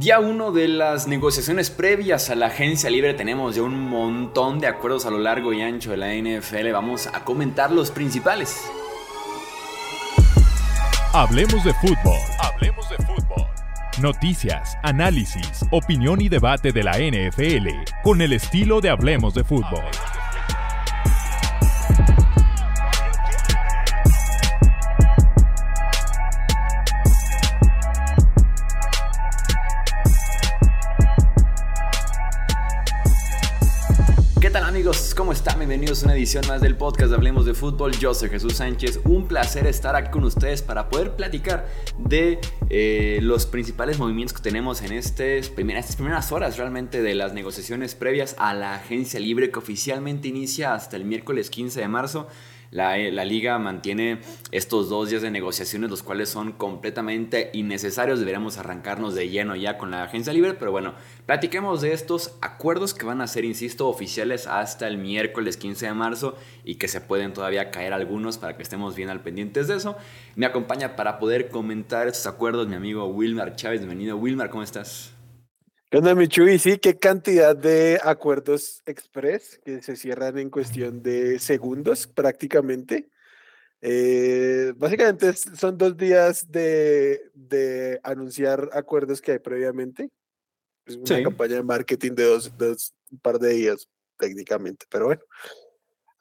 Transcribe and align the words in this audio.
Día 0.00 0.18
uno 0.18 0.50
de 0.50 0.66
las 0.66 1.06
negociaciones 1.08 1.68
previas 1.68 2.30
a 2.30 2.34
la 2.34 2.46
agencia 2.46 2.88
libre 2.88 3.12
tenemos 3.12 3.56
ya 3.56 3.62
un 3.64 3.78
montón 3.78 4.58
de 4.58 4.66
acuerdos 4.66 5.04
a 5.04 5.10
lo 5.10 5.18
largo 5.18 5.52
y 5.52 5.60
ancho 5.60 5.90
de 5.90 5.98
la 5.98 6.14
NFL. 6.14 6.72
Vamos 6.72 7.06
a 7.06 7.22
comentar 7.22 7.70
los 7.70 7.90
principales. 7.90 8.64
Hablemos 11.12 11.62
de 11.64 11.74
fútbol. 11.74 12.18
Hablemos 12.38 12.88
de 12.88 12.96
fútbol. 12.96 13.46
Noticias, 14.00 14.78
análisis, 14.82 15.66
opinión 15.70 16.22
y 16.22 16.30
debate 16.30 16.72
de 16.72 16.82
la 16.82 16.92
NFL 16.92 17.68
con 18.02 18.22
el 18.22 18.32
estilo 18.32 18.80
de 18.80 18.88
Hablemos 18.88 19.34
de 19.34 19.44
fútbol. 19.44 19.84
Una 36.02 36.14
edición 36.14 36.46
más 36.46 36.62
del 36.62 36.76
podcast 36.76 37.10
de 37.10 37.16
Hablemos 37.16 37.44
de 37.44 37.52
Fútbol. 37.52 37.92
Yo 37.92 38.14
soy 38.14 38.30
Jesús 38.30 38.54
Sánchez. 38.54 39.00
Un 39.04 39.28
placer 39.28 39.66
estar 39.66 39.96
aquí 39.96 40.10
con 40.10 40.24
ustedes 40.24 40.62
para 40.62 40.88
poder 40.88 41.14
platicar 41.14 41.68
de 41.98 42.38
eh, 42.70 43.18
los 43.22 43.44
principales 43.44 43.98
movimientos 43.98 44.34
que 44.34 44.42
tenemos 44.42 44.80
en 44.82 44.92
este, 44.92 45.42
primera, 45.54 45.78
estas 45.78 45.96
primeras 45.96 46.32
horas 46.32 46.56
realmente 46.56 47.02
de 47.02 47.14
las 47.14 47.34
negociaciones 47.34 47.94
previas 47.94 48.34
a 48.38 48.54
la 48.54 48.76
agencia 48.76 49.20
libre 49.20 49.50
que 49.50 49.58
oficialmente 49.58 50.28
inicia 50.28 50.74
hasta 50.74 50.96
el 50.96 51.04
miércoles 51.04 51.50
15 51.50 51.80
de 51.80 51.88
marzo. 51.88 52.28
La, 52.70 52.96
liga 53.24 53.58
mantiene 53.58 54.20
estos 54.52 54.88
dos 54.88 55.10
días 55.10 55.22
de 55.22 55.30
negociaciones, 55.32 55.90
los 55.90 56.04
cuales 56.04 56.28
son 56.28 56.52
completamente 56.52 57.50
innecesarios. 57.52 58.20
Deberíamos 58.20 58.58
arrancarnos 58.58 59.16
de 59.16 59.28
lleno 59.28 59.56
ya 59.56 59.76
con 59.76 59.90
la 59.90 60.04
agencia 60.04 60.32
libre, 60.32 60.54
pero 60.54 60.70
bueno, 60.70 60.94
platiquemos 61.26 61.80
de 61.80 61.92
estos 61.92 62.36
acuerdos 62.40 62.94
que 62.94 63.04
van 63.04 63.22
a 63.22 63.26
ser, 63.26 63.44
insisto, 63.44 63.88
oficiales 63.88 64.46
hasta 64.46 64.86
el 64.86 64.98
miércoles 64.98 65.56
15 65.56 65.86
de 65.86 65.94
marzo 65.94 66.38
y 66.64 66.76
que 66.76 66.86
se 66.86 67.00
pueden 67.00 67.32
todavía 67.32 67.72
caer 67.72 67.92
algunos 67.92 68.38
para 68.38 68.56
que 68.56 68.62
estemos 68.62 68.94
bien 68.94 69.08
al 69.08 69.20
pendientes 69.20 69.66
de 69.66 69.74
eso. 69.74 69.96
Me 70.36 70.46
acompaña 70.46 70.94
para 70.94 71.18
poder 71.18 71.48
comentar 71.48 72.06
estos 72.06 72.28
acuerdos 72.28 72.68
mi 72.68 72.76
amigo 72.76 73.06
Wilmar 73.06 73.56
Chávez. 73.56 73.80
Bienvenido, 73.80 74.16
Wilmar, 74.16 74.48
¿cómo 74.48 74.62
estás? 74.62 75.19
¿Qué 75.90 75.98
onda, 75.98 76.14
Michuy? 76.14 76.60
Sí, 76.60 76.78
qué 76.78 76.96
cantidad 76.96 77.56
de 77.56 77.98
acuerdos 78.04 78.80
express 78.86 79.60
que 79.64 79.82
se 79.82 79.96
cierran 79.96 80.38
en 80.38 80.48
cuestión 80.48 81.02
de 81.02 81.40
segundos 81.40 82.06
prácticamente. 82.06 83.10
Eh, 83.80 84.72
básicamente 84.76 85.32
son 85.32 85.76
dos 85.76 85.96
días 85.96 86.48
de, 86.48 87.32
de, 87.34 87.98
anunciar 88.04 88.70
acuerdos 88.72 89.20
que 89.20 89.32
hay 89.32 89.38
previamente. 89.40 90.10
Es 90.86 90.94
una 90.94 91.24
campaña 91.24 91.56
de 91.56 91.64
marketing 91.64 92.12
de 92.12 92.24
dos, 92.24 92.56
dos, 92.56 92.94
un 93.10 93.18
par 93.18 93.40
de 93.40 93.48
días 93.52 93.88
técnicamente, 94.16 94.86
pero 94.88 95.06
bueno. 95.06 95.22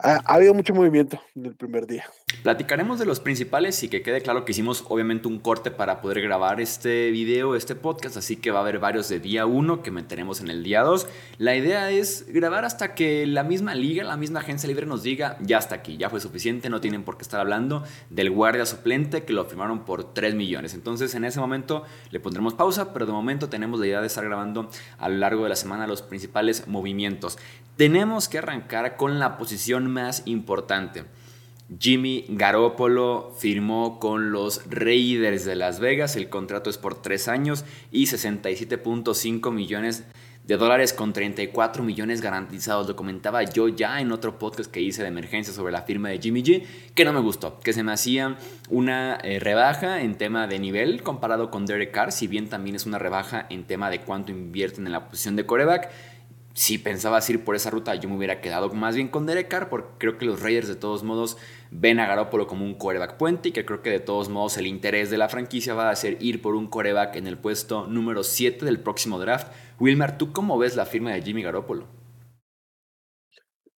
Ha, 0.02 0.22
habido 0.34 0.54
mucho 0.54 0.74
movimiento 0.74 1.20
en 1.36 1.48
el 1.48 1.56
primer 1.56 1.86
día. 1.86 2.06
Platicaremos 2.42 3.00
de 3.00 3.06
los 3.06 3.20
principales 3.20 3.84
y 3.84 3.90
que 3.90 4.02
quede 4.02 4.22
claro 4.22 4.46
que 4.46 4.54
hicimos 4.54 4.86
obviamente 4.88 5.28
un 5.28 5.40
corte 5.40 5.72
para 5.72 6.00
poder 6.00 6.22
grabar 6.22 6.62
este 6.62 7.12
video, 7.12 7.54
este 7.54 7.76
podcast, 7.76 8.16
así 8.16 8.38
que 8.38 8.50
va 8.50 8.60
a 8.60 8.62
haber 8.62 8.80
varios 8.80 9.10
de 9.10 9.20
día 9.20 9.46
1 9.46 9.84
que 9.84 9.92
meteremos 9.92 10.40
en 10.40 10.50
el 10.50 10.64
día 10.64 10.84
2. 10.84 11.06
La 11.38 11.58
idea 11.58 11.92
es 11.92 12.26
grabar 12.30 12.64
hasta 12.64 12.96
que 12.96 13.28
la 13.28 13.44
misma 13.44 13.76
liga, 13.76 14.06
la 14.06 14.16
misma 14.16 14.40
agencia 14.40 14.68
libre 14.68 14.86
nos 14.86 15.04
diga, 15.04 15.38
ya 15.42 15.58
está 15.58 15.76
aquí, 15.76 15.98
ya 15.98 16.10
fue 16.10 16.22
suficiente, 16.22 16.70
no 16.70 16.80
tienen 16.80 17.04
por 17.04 17.18
qué 17.18 17.24
estar 17.24 17.42
hablando 17.42 17.84
del 18.10 18.32
guardia 18.32 18.66
suplente 18.66 19.26
que 19.26 19.34
lo 19.34 19.44
firmaron 19.44 19.84
por 19.84 20.14
3 20.14 20.34
millones. 20.34 20.76
Entonces 20.76 21.14
en 21.14 21.26
ese 21.26 21.42
momento 21.42 21.84
le 22.12 22.22
pondremos 22.22 22.54
pausa, 22.54 22.94
pero 22.94 23.06
de 23.06 23.12
momento 23.12 23.50
tenemos 23.50 23.82
la 23.82 23.88
idea 23.88 24.00
de 24.00 24.08
estar 24.08 24.24
grabando 24.24 24.70
a 24.98 25.10
lo 25.10 25.18
largo 25.18 25.44
de 25.44 25.50
la 25.50 25.58
semana 25.58 25.88
los 25.88 26.04
principales 26.04 26.70
movimientos. 26.70 27.38
Tenemos 27.80 28.28
que 28.28 28.40
arrancar 28.40 28.98
con 28.98 29.20
la 29.20 29.38
posición 29.38 29.90
más 29.90 30.24
importante. 30.26 31.06
Jimmy 31.80 32.26
Garoppolo 32.28 33.34
firmó 33.40 34.00
con 34.02 34.34
los 34.34 34.70
Raiders 34.70 35.46
de 35.46 35.56
Las 35.56 35.80
Vegas. 35.80 36.18
El 36.18 36.28
contrato 36.28 36.70
es 36.70 36.78
por 36.78 37.02
tres 37.02 37.30
años 37.30 37.64
y 37.90 38.08
67.5 38.08 39.54
millones 39.54 40.04
de 40.44 40.58
dólares 40.58 40.92
con 40.92 41.14
34 41.14 41.82
millones 41.82 42.20
garantizados. 42.20 42.86
Lo 42.86 42.98
comentaba 42.98 43.44
yo 43.44 43.70
ya 43.70 44.02
en 44.02 44.12
otro 44.12 44.38
podcast 44.40 44.70
que 44.70 44.82
hice 44.82 45.04
de 45.04 45.08
emergencia 45.08 45.54
sobre 45.54 45.72
la 45.72 45.84
firma 45.84 46.10
de 46.10 46.20
Jimmy 46.20 46.44
G, 46.44 46.66
que 46.96 47.06
no 47.06 47.14
me 47.14 47.22
gustó, 47.22 47.62
que 47.62 47.72
se 47.72 47.84
me 47.84 47.94
hacía 47.94 48.36
una 48.70 49.20
eh, 49.24 49.40
rebaja 49.40 50.02
en 50.02 50.18
tema 50.18 50.48
de 50.48 50.60
nivel 50.60 51.02
comparado 51.02 51.50
con 51.50 51.66
Derek 51.66 51.92
Carr, 51.92 52.12
si 52.12 52.28
bien 52.28 52.50
también 52.50 52.76
es 52.76 52.86
una 52.86 53.00
rebaja 53.00 53.46
en 53.50 53.64
tema 53.64 53.90
de 53.90 54.02
cuánto 54.02 54.34
invierten 54.34 54.86
en 54.86 54.92
la 54.92 55.08
posición 55.08 55.38
de 55.38 55.46
coreback 55.46 55.90
si 56.60 56.78
pensabas 56.78 57.30
ir 57.30 57.46
por 57.46 57.56
esa 57.56 57.70
ruta, 57.70 57.96
yo 57.96 58.10
me 58.10 58.18
hubiera 58.18 58.42
quedado 58.42 58.70
más 58.74 58.94
bien 58.94 59.08
con 59.08 59.26
Derek 59.26 59.48
Carr, 59.48 59.70
porque 59.70 59.88
creo 59.98 60.18
que 60.18 60.26
los 60.26 60.42
Raiders 60.42 60.68
de 60.68 60.76
todos 60.76 61.04
modos 61.04 61.38
ven 61.72 62.02
a 62.02 62.06
Garoppolo 62.06 62.48
como 62.48 62.66
un 62.66 62.76
coreback 62.76 63.16
puente 63.16 63.48
y 63.48 63.52
que 63.54 63.64
creo 63.64 63.82
que 63.82 63.92
de 63.92 64.02
todos 64.02 64.28
modos 64.28 64.58
el 64.58 64.68
interés 64.68 65.10
de 65.10 65.18
la 65.18 65.30
franquicia 65.30 65.74
va 65.74 65.90
a 65.90 65.96
ser 65.96 66.22
ir 66.22 66.42
por 66.42 66.56
un 66.56 66.68
coreback 66.68 67.16
en 67.16 67.28
el 67.28 67.38
puesto 67.38 67.88
número 67.88 68.24
7 68.24 68.66
del 68.66 68.82
próximo 68.82 69.20
draft. 69.20 69.48
Wilmer, 69.80 70.18
¿tú 70.18 70.34
cómo 70.34 70.58
ves 70.58 70.76
la 70.76 70.86
firma 70.86 71.14
de 71.14 71.22
Jimmy 71.22 71.44
Garoppolo? 71.44 71.88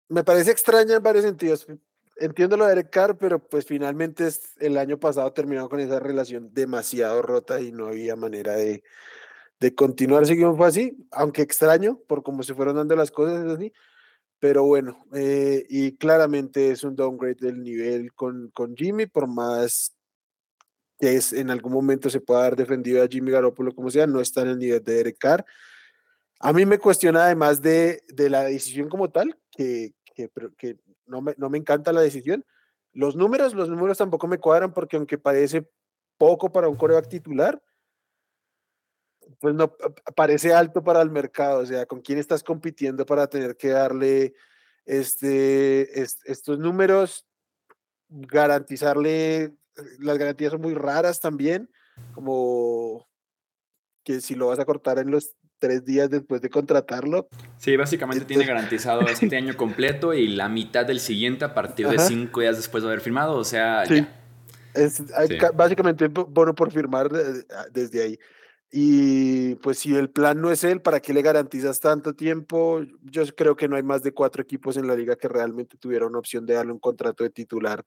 Me 0.09 0.23
parece 0.23 0.49
extraña 0.49 0.95
en 0.95 1.03
varios 1.03 1.23
sentidos. 1.23 1.67
Entiendo 2.15 2.57
lo 2.57 2.63
de 2.65 2.69
Derek 2.71 2.89
Carr, 2.89 3.15
pero 3.15 3.37
pues 3.37 3.63
finalmente 3.63 4.27
el 4.59 4.77
año 4.79 4.99
pasado 4.99 5.31
terminó 5.33 5.69
con 5.69 5.79
esa 5.81 5.99
relación 5.99 6.51
demasiado 6.51 7.21
rota 7.21 7.61
y 7.61 7.71
no 7.71 7.85
había 7.85 8.15
manera 8.15 8.53
de, 8.53 8.81
de 9.61 9.75
continuar 9.75 10.25
si 10.25 10.35
fue 10.35 10.67
así, 10.67 10.97
aunque 11.11 11.43
extraño 11.43 11.99
por 12.07 12.23
cómo 12.23 12.41
se 12.41 12.55
fueron 12.55 12.77
dando 12.77 12.95
las 12.95 13.11
cosas 13.11 13.45
así, 13.45 13.71
pero 14.39 14.63
bueno, 14.63 15.05
eh, 15.13 15.63
y 15.69 15.95
claramente 15.97 16.71
es 16.71 16.83
un 16.83 16.95
downgrade 16.95 17.35
del 17.35 17.61
nivel 17.61 18.11
con, 18.13 18.49
con 18.55 18.75
Jimmy, 18.75 19.05
por 19.05 19.27
más 19.27 19.95
que 20.99 21.15
es, 21.15 21.31
en 21.31 21.51
algún 21.51 21.73
momento 21.73 22.09
se 22.09 22.21
pueda 22.21 22.41
haber 22.41 22.55
defendido 22.55 23.03
a 23.03 23.07
Jimmy 23.07 23.29
Garoppolo 23.31 23.73
como 23.75 23.91
sea, 23.91 24.07
no 24.07 24.19
está 24.19 24.41
en 24.41 24.49
el 24.49 24.57
nivel 24.57 24.83
de 24.83 24.95
Derek 24.95 25.17
Carr. 25.19 25.45
A 26.39 26.53
mí 26.53 26.65
me 26.65 26.79
cuestiona 26.79 27.25
además 27.25 27.61
de, 27.61 28.01
de 28.07 28.31
la 28.31 28.43
decisión 28.45 28.89
como 28.89 29.11
tal, 29.11 29.37
que, 29.51 29.93
que, 30.15 30.27
que 30.57 30.77
no, 31.05 31.21
me, 31.21 31.35
no 31.37 31.51
me 31.51 31.59
encanta 31.59 31.93
la 31.93 32.01
decisión. 32.01 32.43
Los 32.93 33.15
números, 33.15 33.53
los 33.53 33.69
números 33.69 33.99
tampoco 33.99 34.27
me 34.27 34.39
cuadran 34.39 34.73
porque 34.73 34.97
aunque 34.97 35.19
parece 35.19 35.69
poco 36.17 36.51
para 36.51 36.67
un 36.67 36.75
coreback 36.75 37.09
titular, 37.09 37.61
pues 39.39 39.55
no 39.55 39.75
parece 40.15 40.53
alto 40.53 40.83
para 40.83 41.01
el 41.01 41.09
mercado, 41.09 41.59
o 41.59 41.65
sea, 41.65 41.85
con 41.85 42.01
quién 42.01 42.19
estás 42.19 42.43
compitiendo 42.43 43.05
para 43.05 43.27
tener 43.27 43.55
que 43.55 43.69
darle 43.69 44.33
este, 44.85 46.01
estos 46.01 46.59
números, 46.59 47.25
garantizarle, 48.09 49.43
eh, 49.43 49.53
las 49.99 50.17
garantías 50.17 50.51
son 50.51 50.61
muy 50.61 50.73
raras 50.73 51.19
también, 51.19 51.69
como 52.13 53.07
que 54.03 54.21
si 54.21 54.35
lo 54.35 54.47
vas 54.47 54.59
a 54.59 54.65
cortar 54.65 54.99
en 54.99 55.11
los 55.11 55.35
tres 55.59 55.85
días 55.85 56.09
después 56.09 56.41
de 56.41 56.49
contratarlo. 56.49 57.29
Sí, 57.57 57.77
básicamente 57.77 58.25
tiene 58.25 58.45
garantizado 58.45 59.01
este 59.07 59.37
año 59.37 59.55
completo 59.55 60.13
y 60.13 60.27
la 60.27 60.49
mitad 60.49 60.85
del 60.85 60.99
siguiente 60.99 61.45
a 61.45 61.53
partir 61.53 61.87
de 61.87 61.99
cinco 61.99 62.41
días 62.41 62.57
después 62.57 62.83
de 62.83 62.89
haber 62.89 63.01
firmado, 63.01 63.35
o 63.35 63.43
sea, 63.43 63.85
sí. 63.85 64.05
Es, 64.73 65.03
básicamente 65.53 66.07
bueno 66.07 66.55
por 66.55 66.71
firmar 66.71 67.09
desde 67.71 68.03
ahí. 68.03 68.19
Y 68.73 69.55
pues 69.55 69.79
si 69.79 69.93
el 69.95 70.09
plan 70.09 70.39
no 70.39 70.49
es 70.49 70.63
él, 70.63 70.81
¿para 70.81 71.01
qué 71.01 71.13
le 71.13 71.21
garantizas 71.21 71.81
tanto 71.81 72.15
tiempo? 72.15 72.81
Yo 73.01 73.23
creo 73.35 73.57
que 73.57 73.67
no 73.67 73.75
hay 73.75 73.83
más 73.83 74.01
de 74.01 74.13
cuatro 74.13 74.41
equipos 74.41 74.77
en 74.77 74.87
la 74.87 74.95
liga 74.95 75.17
que 75.17 75.27
realmente 75.27 75.77
tuvieron 75.77 76.15
opción 76.15 76.45
de 76.45 76.53
darle 76.53 76.71
un 76.71 76.79
contrato 76.79 77.25
de 77.25 77.31
titular 77.31 77.85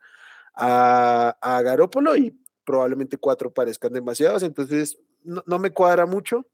a, 0.55 1.63
Garópolo 1.65 2.15
y 2.17 2.39
probablemente 2.65 3.17
cuatro 3.17 3.53
parezcan 3.53 3.95
demasiados, 3.95 4.43
entonces 4.43 4.99
no, 5.23 5.59
me 5.59 5.71
cuadra 5.73 6.05
mucho. 6.05 6.47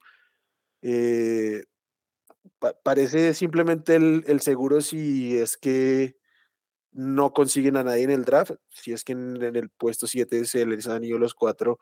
Eh, 0.80 1.64
parece 2.84 3.34
simplemente 3.34 3.96
el, 3.96 4.24
el, 4.28 4.40
seguro 4.40 4.80
si 4.80 5.36
es 5.38 5.56
que 5.56 6.16
no 6.92 7.32
consiguen 7.32 7.76
a 7.76 7.84
nadie 7.84 8.04
en 8.04 8.10
el 8.10 8.24
draft, 8.24 8.52
si 8.70 8.92
es 8.92 9.02
que 9.02 9.12
en, 9.12 9.42
en 9.42 9.56
el 9.56 9.70
puesto 9.70 10.06
7 10.06 10.44
se 10.44 10.64
les 10.66 10.86
han 10.86 11.02
ido 11.04 11.18
los 11.18 11.34
cuatro 11.34 11.80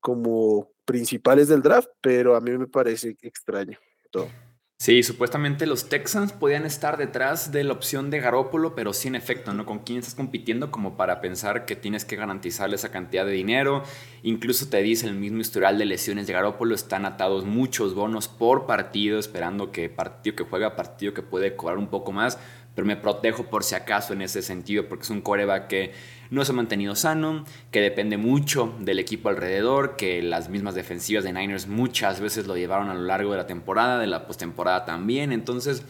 como 0.00 0.72
principales 0.90 1.46
del 1.46 1.62
draft, 1.62 1.88
pero 2.00 2.34
a 2.34 2.40
mí 2.40 2.50
me 2.50 2.66
parece 2.66 3.16
extraño 3.22 3.78
todo. 4.10 4.28
Sí, 4.76 5.04
supuestamente 5.04 5.66
los 5.66 5.88
Texans 5.88 6.32
podían 6.32 6.66
estar 6.66 6.96
detrás 6.96 7.52
de 7.52 7.62
la 7.62 7.74
opción 7.74 8.10
de 8.10 8.18
Garópolo, 8.18 8.74
pero 8.74 8.92
sin 8.92 9.14
efecto, 9.14 9.52
¿no? 9.52 9.66
¿Con 9.66 9.80
quién 9.80 9.98
estás 9.98 10.16
compitiendo 10.16 10.72
como 10.72 10.96
para 10.96 11.20
pensar 11.20 11.64
que 11.64 11.76
tienes 11.76 12.04
que 12.04 12.16
garantizarle 12.16 12.74
esa 12.74 12.90
cantidad 12.90 13.24
de 13.24 13.32
dinero? 13.32 13.84
Incluso 14.24 14.68
te 14.68 14.82
dice 14.82 15.06
el 15.06 15.14
mismo 15.14 15.42
historial 15.42 15.78
de 15.78 15.84
lesiones 15.84 16.26
de 16.26 16.32
Garópolo, 16.32 16.74
están 16.74 17.04
atados 17.04 17.44
muchos 17.44 17.94
bonos 17.94 18.26
por 18.26 18.66
partido, 18.66 19.20
esperando 19.20 19.70
que 19.70 19.90
partido 19.90 20.34
que 20.34 20.44
juega, 20.44 20.74
partido 20.74 21.14
que 21.14 21.22
puede 21.22 21.54
cobrar 21.54 21.78
un 21.78 21.88
poco 21.88 22.10
más, 22.10 22.38
pero 22.74 22.86
me 22.86 22.96
protejo 22.96 23.44
por 23.44 23.64
si 23.64 23.74
acaso 23.74 24.12
en 24.12 24.22
ese 24.22 24.42
sentido, 24.42 24.88
porque 24.88 25.04
es 25.04 25.10
un 25.10 25.20
coreback 25.20 25.68
que 25.68 25.92
no 26.30 26.44
se 26.44 26.52
ha 26.52 26.54
mantenido 26.54 26.94
sano, 26.94 27.44
que 27.70 27.80
depende 27.80 28.16
mucho 28.16 28.74
del 28.78 28.98
equipo 28.98 29.28
alrededor, 29.28 29.96
que 29.96 30.22
las 30.22 30.48
mismas 30.48 30.74
defensivas 30.74 31.24
de 31.24 31.32
Niners 31.32 31.66
muchas 31.66 32.20
veces 32.20 32.46
lo 32.46 32.56
llevaron 32.56 32.88
a 32.88 32.94
lo 32.94 33.02
largo 33.02 33.32
de 33.32 33.38
la 33.38 33.46
temporada, 33.46 33.98
de 33.98 34.06
la 34.06 34.26
postemporada 34.26 34.84
también, 34.84 35.32
entonces... 35.32 35.84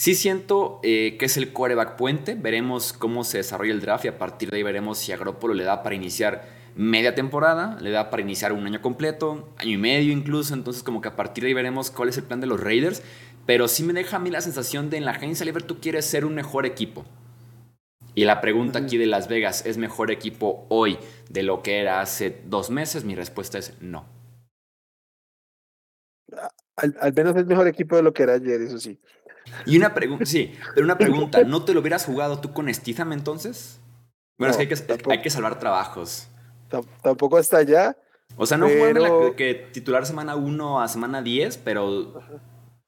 Sí 0.00 0.14
siento 0.14 0.80
eh, 0.82 1.16
que 1.18 1.26
es 1.26 1.36
el 1.36 1.52
coreback 1.52 1.96
puente. 1.96 2.34
Veremos 2.34 2.94
cómo 2.94 3.22
se 3.22 3.36
desarrolla 3.36 3.72
el 3.72 3.82
draft 3.82 4.06
y 4.06 4.08
a 4.08 4.16
partir 4.16 4.50
de 4.50 4.56
ahí 4.56 4.62
veremos 4.62 4.96
si 4.96 5.12
a 5.12 5.18
le 5.18 5.62
da 5.62 5.82
para 5.82 5.94
iniciar 5.94 6.48
media 6.74 7.14
temporada, 7.14 7.76
le 7.82 7.90
da 7.90 8.08
para 8.08 8.22
iniciar 8.22 8.54
un 8.54 8.64
año 8.64 8.80
completo, 8.80 9.50
año 9.58 9.72
y 9.72 9.76
medio 9.76 10.10
incluso. 10.10 10.54
Entonces 10.54 10.82
como 10.82 11.02
que 11.02 11.08
a 11.08 11.16
partir 11.16 11.44
de 11.44 11.48
ahí 11.48 11.54
veremos 11.54 11.90
cuál 11.90 12.08
es 12.08 12.16
el 12.16 12.24
plan 12.24 12.40
de 12.40 12.46
los 12.46 12.60
Raiders. 12.60 13.02
Pero 13.50 13.66
sí 13.66 13.82
me 13.82 13.92
deja 13.92 14.18
a 14.18 14.20
mí 14.20 14.30
la 14.30 14.40
sensación 14.40 14.90
de 14.90 14.96
en 14.96 15.04
la 15.04 15.10
agencia 15.10 15.44
libre 15.44 15.64
tú 15.64 15.80
quieres 15.80 16.06
ser 16.06 16.24
un 16.24 16.36
mejor 16.36 16.66
equipo. 16.66 17.04
Y 18.14 18.24
la 18.24 18.40
pregunta 18.40 18.78
aquí 18.78 18.96
de 18.96 19.06
Las 19.06 19.26
Vegas, 19.26 19.66
¿es 19.66 19.76
mejor 19.76 20.12
equipo 20.12 20.66
hoy 20.68 21.00
de 21.28 21.42
lo 21.42 21.60
que 21.60 21.80
era 21.80 22.00
hace 22.00 22.42
dos 22.46 22.70
meses? 22.70 23.02
Mi 23.02 23.16
respuesta 23.16 23.58
es 23.58 23.74
no. 23.80 24.06
Al, 26.76 27.12
menos 27.12 27.34
es 27.34 27.46
mejor 27.46 27.66
equipo 27.66 27.96
de 27.96 28.04
lo 28.04 28.12
que 28.12 28.22
era 28.22 28.34
ayer, 28.34 28.62
eso 28.62 28.78
sí. 28.78 29.00
Y 29.66 29.76
una 29.76 29.94
pregunta, 29.94 30.26
sí, 30.26 30.54
pero 30.72 30.84
una 30.84 30.96
pregunta, 30.96 31.42
¿no 31.44 31.64
te 31.64 31.74
lo 31.74 31.80
hubieras 31.80 32.04
jugado 32.04 32.40
tú 32.40 32.52
con 32.52 32.72
Stitham 32.72 33.12
entonces? 33.12 33.80
Bueno, 34.38 34.54
es 34.56 34.58
que 34.58 34.94
hay, 35.10 35.22
que 35.22 35.30
salvar 35.30 35.58
trabajos. 35.58 36.28
Tampoco 37.02 37.36
hasta 37.36 37.56
allá. 37.56 37.96
O 38.36 38.46
sea, 38.46 38.58
no 38.58 38.68
pero... 38.68 39.34
que 39.34 39.54
titular 39.72 40.06
semana 40.06 40.36
1 40.36 40.80
a 40.80 40.86
semana 40.86 41.20
10, 41.20 41.58
pero 41.58 42.22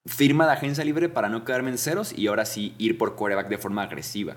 firma 0.06 0.46
de 0.46 0.52
agencia 0.52 0.84
libre 0.84 1.08
para 1.08 1.28
no 1.28 1.44
quedarme 1.44 1.70
en 1.70 1.78
ceros 1.78 2.16
y 2.16 2.26
ahora 2.26 2.44
sí 2.44 2.74
ir 2.78 2.98
por 2.98 3.14
quarterback 3.14 3.48
de 3.48 3.58
forma 3.58 3.82
agresiva. 3.82 4.36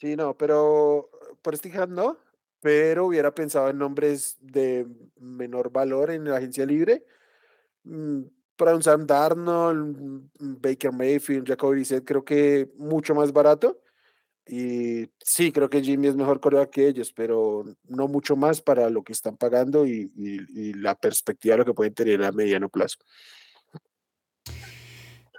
Sí, 0.00 0.16
no, 0.16 0.36
pero 0.36 1.10
por 1.42 1.56
Stitham 1.56 1.94
no, 1.94 2.16
pero 2.60 3.06
hubiera 3.06 3.34
pensado 3.34 3.68
en 3.68 3.78
nombres 3.78 4.38
de 4.40 4.86
menor 5.18 5.70
valor 5.70 6.10
en 6.10 6.24
la 6.24 6.36
agencia 6.36 6.64
libre. 6.64 7.04
Mm, 7.84 8.22
para 8.56 8.74
un 8.74 8.82
Sam 8.82 9.06
Darnold, 9.06 10.30
Baker 10.38 10.92
Mayfield, 10.92 11.48
Jacoby 11.48 11.76
Brissett, 11.76 12.04
creo 12.04 12.24
que 12.24 12.70
mucho 12.76 13.14
más 13.14 13.32
barato. 13.32 13.80
Y 14.46 15.08
sí, 15.18 15.52
creo 15.52 15.70
que 15.70 15.82
Jimmy 15.82 16.08
es 16.08 16.16
mejor 16.16 16.40
coreback 16.40 16.70
que 16.70 16.88
ellos, 16.88 17.12
pero 17.12 17.64
no 17.84 18.08
mucho 18.08 18.36
más 18.36 18.60
para 18.60 18.90
lo 18.90 19.02
que 19.02 19.12
están 19.12 19.36
pagando 19.36 19.86
y, 19.86 20.10
y 20.16 20.72
la 20.74 20.94
perspectiva 20.94 21.54
de 21.54 21.58
lo 21.58 21.64
que 21.64 21.74
pueden 21.74 21.94
tener 21.94 22.22
a 22.24 22.32
mediano 22.32 22.68
plazo. 22.68 22.98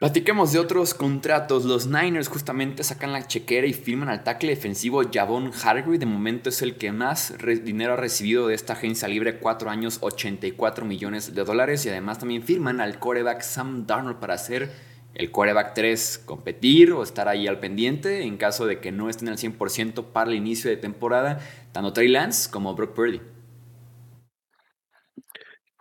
Platiquemos 0.02 0.52
de 0.52 0.58
otros 0.58 0.96
contratos. 0.96 1.64
Los 1.64 1.86
Niners 1.86 2.28
justamente 2.28 2.84
sacan 2.84 3.14
la 3.14 3.28
chequera 3.28 3.68
y 3.68 3.74
firman 3.74 4.10
al 4.10 4.24
tackle 4.24 4.50
defensivo 4.50 5.04
Javon 5.14 5.52
Hargrave. 5.64 6.00
De 6.00 6.08
momento 6.08 6.50
es 6.50 6.64
el 6.64 6.76
que 6.76 6.92
más 6.92 7.36
dinero 7.64 7.94
ha 7.94 7.98
recibido 7.98 8.48
de 8.48 8.56
esta 8.56 8.74
agencia 8.74 9.08
libre, 9.08 9.38
4 9.38 9.70
años, 9.70 10.00
84 10.02 10.86
millones 10.86 11.36
de 11.36 11.44
dólares. 11.44 11.86
Y 11.86 11.90
además 11.90 12.18
también 12.18 12.42
firman 12.42 12.82
al 12.82 12.98
coreback 12.98 13.42
Sam 13.42 13.86
Darnold 13.86 14.18
para 14.18 14.34
hacer 14.34 14.72
el 15.14 15.30
coreback 15.30 15.76
3, 15.76 16.24
competir 16.26 16.94
o 16.94 17.04
estar 17.04 17.28
ahí 17.28 17.48
al 17.48 17.60
pendiente 17.60 18.24
en 18.24 18.38
caso 18.38 18.66
de 18.66 18.80
que 18.80 18.92
no 18.92 19.08
estén 19.08 19.30
al 19.30 19.38
100% 19.38 20.06
para 20.06 20.32
el 20.32 20.36
inicio 20.36 20.72
de 20.72 20.78
temporada, 20.78 21.40
tanto 21.74 21.94
Trey 21.94 22.08
Lance 22.08 22.50
como 22.50 22.74
Brock 22.74 22.96
Purdy. 22.96 23.22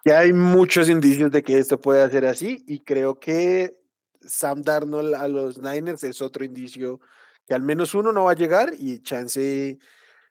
Ya 0.05 0.21
hay 0.21 0.33
muchos 0.33 0.89
indicios 0.89 1.31
de 1.31 1.43
que 1.43 1.59
esto 1.59 1.79
puede 1.79 2.09
ser 2.11 2.25
así 2.25 2.65
y 2.67 2.81
creo 2.81 3.21
que 3.21 3.77
Sam 4.23 4.63
Darnold 4.63 5.15
a 5.15 5.29
los 5.29 5.59
Niners 5.59 6.05
es 6.05 6.23
otro 6.23 6.45
indicio 6.45 7.01
que 7.47 7.55
al 7.55 7.63
menos 7.63 7.95
uno 7.95 8.13
no 8.13 8.25
va 8.25 8.33
a 8.33 8.37
llegar 8.37 8.73
y 8.79 9.01
chance 9.03 9.79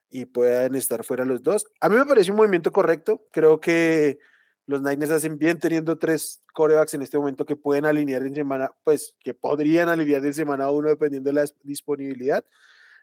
y 0.09 0.25
puedan 0.25 0.73
estar 0.75 1.03
fuera 1.03 1.23
los 1.25 1.43
dos. 1.43 1.67
A 1.81 1.89
mí 1.89 1.97
me 1.97 2.05
parece 2.05 2.31
un 2.31 2.37
movimiento 2.37 2.71
correcto. 2.71 3.27
Creo 3.31 3.59
que 3.59 4.17
los 4.65 4.81
Niners 4.81 5.11
hacen 5.11 5.37
bien 5.37 5.59
teniendo 5.59 5.97
tres 5.97 6.41
corebacks 6.53 6.95
en 6.95 7.03
este 7.03 7.17
momento 7.17 7.45
que 7.45 7.55
pueden 7.55 7.85
alinear 7.85 8.23
en 8.23 8.33
semana, 8.33 8.71
pues 8.83 9.15
que 9.19 9.33
podrían 9.33 9.89
alinear 9.89 10.25
en 10.25 10.33
semana 10.33 10.71
uno 10.71 10.89
dependiendo 10.89 11.29
de 11.29 11.33
la 11.33 11.45
disponibilidad. 11.63 12.43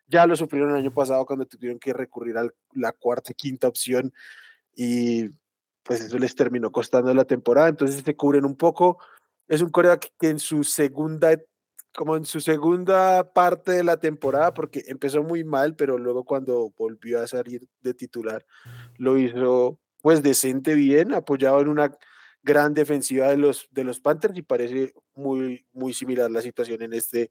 Ya 0.09 0.27
lo 0.27 0.37
sufrieron 0.37 0.71
el 0.71 0.77
año 0.77 0.95
pasado 0.95 1.27
cuando 1.27 1.47
tuvieron 1.47 1.79
que 1.79 1.93
recurrir 1.93 2.39
a 2.39 2.49
la 2.73 2.93
cuarta 2.93 3.35
quinta 3.35 3.69
opción 3.69 4.13
y 4.75 5.31
pues 5.87 6.01
eso 6.01 6.19
les 6.19 6.35
terminó 6.35 6.71
costando 6.73 7.15
la 7.15 7.25
temporada. 7.25 7.69
Entonces 7.69 8.03
se 8.05 8.17
cubren 8.17 8.45
un 8.45 8.57
poco 8.57 8.99
es 9.49 9.63
un 9.63 9.71
coreback 9.71 10.13
que 10.19 10.29
en 10.29 10.39
su 10.39 10.65
segunda, 10.65 11.39
como 11.95 12.17
en 12.17 12.25
su 12.25 12.41
segunda 12.41 13.33
parte 13.33 13.73
de 13.73 13.85
la 13.85 13.97
temporada, 13.97 14.53
porque 14.53 14.85
empezó 14.87 15.23
muy 15.23 15.45
mal, 15.45 15.77
pero 15.77 15.99
luego 15.99 16.25
cuando 16.25 16.73
volvió 16.77 17.21
a 17.21 17.27
salir 17.27 17.67
de 17.81 17.95
titular, 17.95 18.45
lo 18.97 19.19
hizo 19.19 19.79
pues 20.03 20.23
decente 20.23 20.75
bien, 20.75 21.15
apoyado 21.15 21.61
en 21.61 21.69
una 21.69 21.93
gran 22.43 22.75
defensiva 22.75 23.29
de 23.29 23.37
los, 23.37 23.69
de 23.73 23.85
los 23.85 24.01
Panthers 24.01 24.37
y 24.37 24.43
parece 24.43 24.95
muy, 25.15 25.67
muy 25.73 25.95
similar 25.95 26.31
la 26.31 26.43
situación 26.43 26.83
en 26.83 26.93
este 26.93 27.31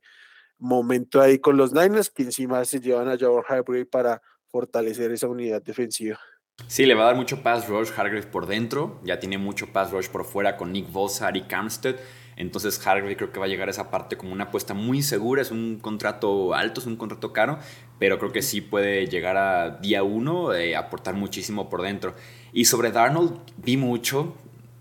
momento 0.57 1.21
ahí 1.21 1.39
con 1.39 1.57
los 1.57 1.73
Niners, 1.73 2.09
que 2.09 2.23
encima 2.23 2.63
se 2.65 2.79
llevan 2.79 3.07
a 3.07 3.17
Jawar 3.17 3.45
Hargrave 3.47 3.85
para 3.85 4.21
fortalecer 4.47 5.11
esa 5.11 5.27
unidad 5.27 5.61
defensiva. 5.61 6.19
Sí, 6.67 6.85
le 6.85 6.95
va 6.95 7.03
a 7.03 7.05
dar 7.07 7.15
mucho 7.15 7.43
pass 7.43 7.67
rush 7.67 7.89
Hargrave 7.95 8.27
por 8.27 8.47
dentro. 8.47 8.99
Ya 9.03 9.19
tiene 9.19 9.37
mucho 9.37 9.67
pass 9.71 9.91
rush 9.91 10.07
por 10.07 10.25
fuera 10.25 10.57
con 10.57 10.71
Nick 10.71 10.91
Bosa, 10.91 11.29
y 11.33 11.45
Armstead. 11.53 11.95
Entonces 12.37 12.85
Hargrave 12.85 13.15
creo 13.15 13.31
que 13.31 13.39
va 13.39 13.45
a 13.45 13.47
llegar 13.47 13.67
a 13.67 13.71
esa 13.71 13.89
parte 13.89 14.17
como 14.17 14.33
una 14.33 14.45
apuesta 14.45 14.73
muy 14.73 15.01
segura. 15.01 15.41
Es 15.41 15.51
un 15.51 15.79
contrato 15.79 16.53
alto, 16.53 16.81
es 16.81 16.87
un 16.87 16.97
contrato 16.97 17.31
caro, 17.33 17.59
pero 17.99 18.19
creo 18.19 18.31
que 18.31 18.41
sí 18.41 18.61
puede 18.61 19.07
llegar 19.07 19.37
a 19.37 19.77
día 19.77 20.03
uno, 20.03 20.53
eh, 20.53 20.75
aportar 20.75 21.13
muchísimo 21.13 21.69
por 21.69 21.81
dentro. 21.81 22.15
Y 22.51 22.65
sobre 22.65 22.91
Darnold 22.91 23.39
vi 23.57 23.77
mucho. 23.77 24.35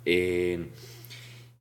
Eh, 0.07 0.71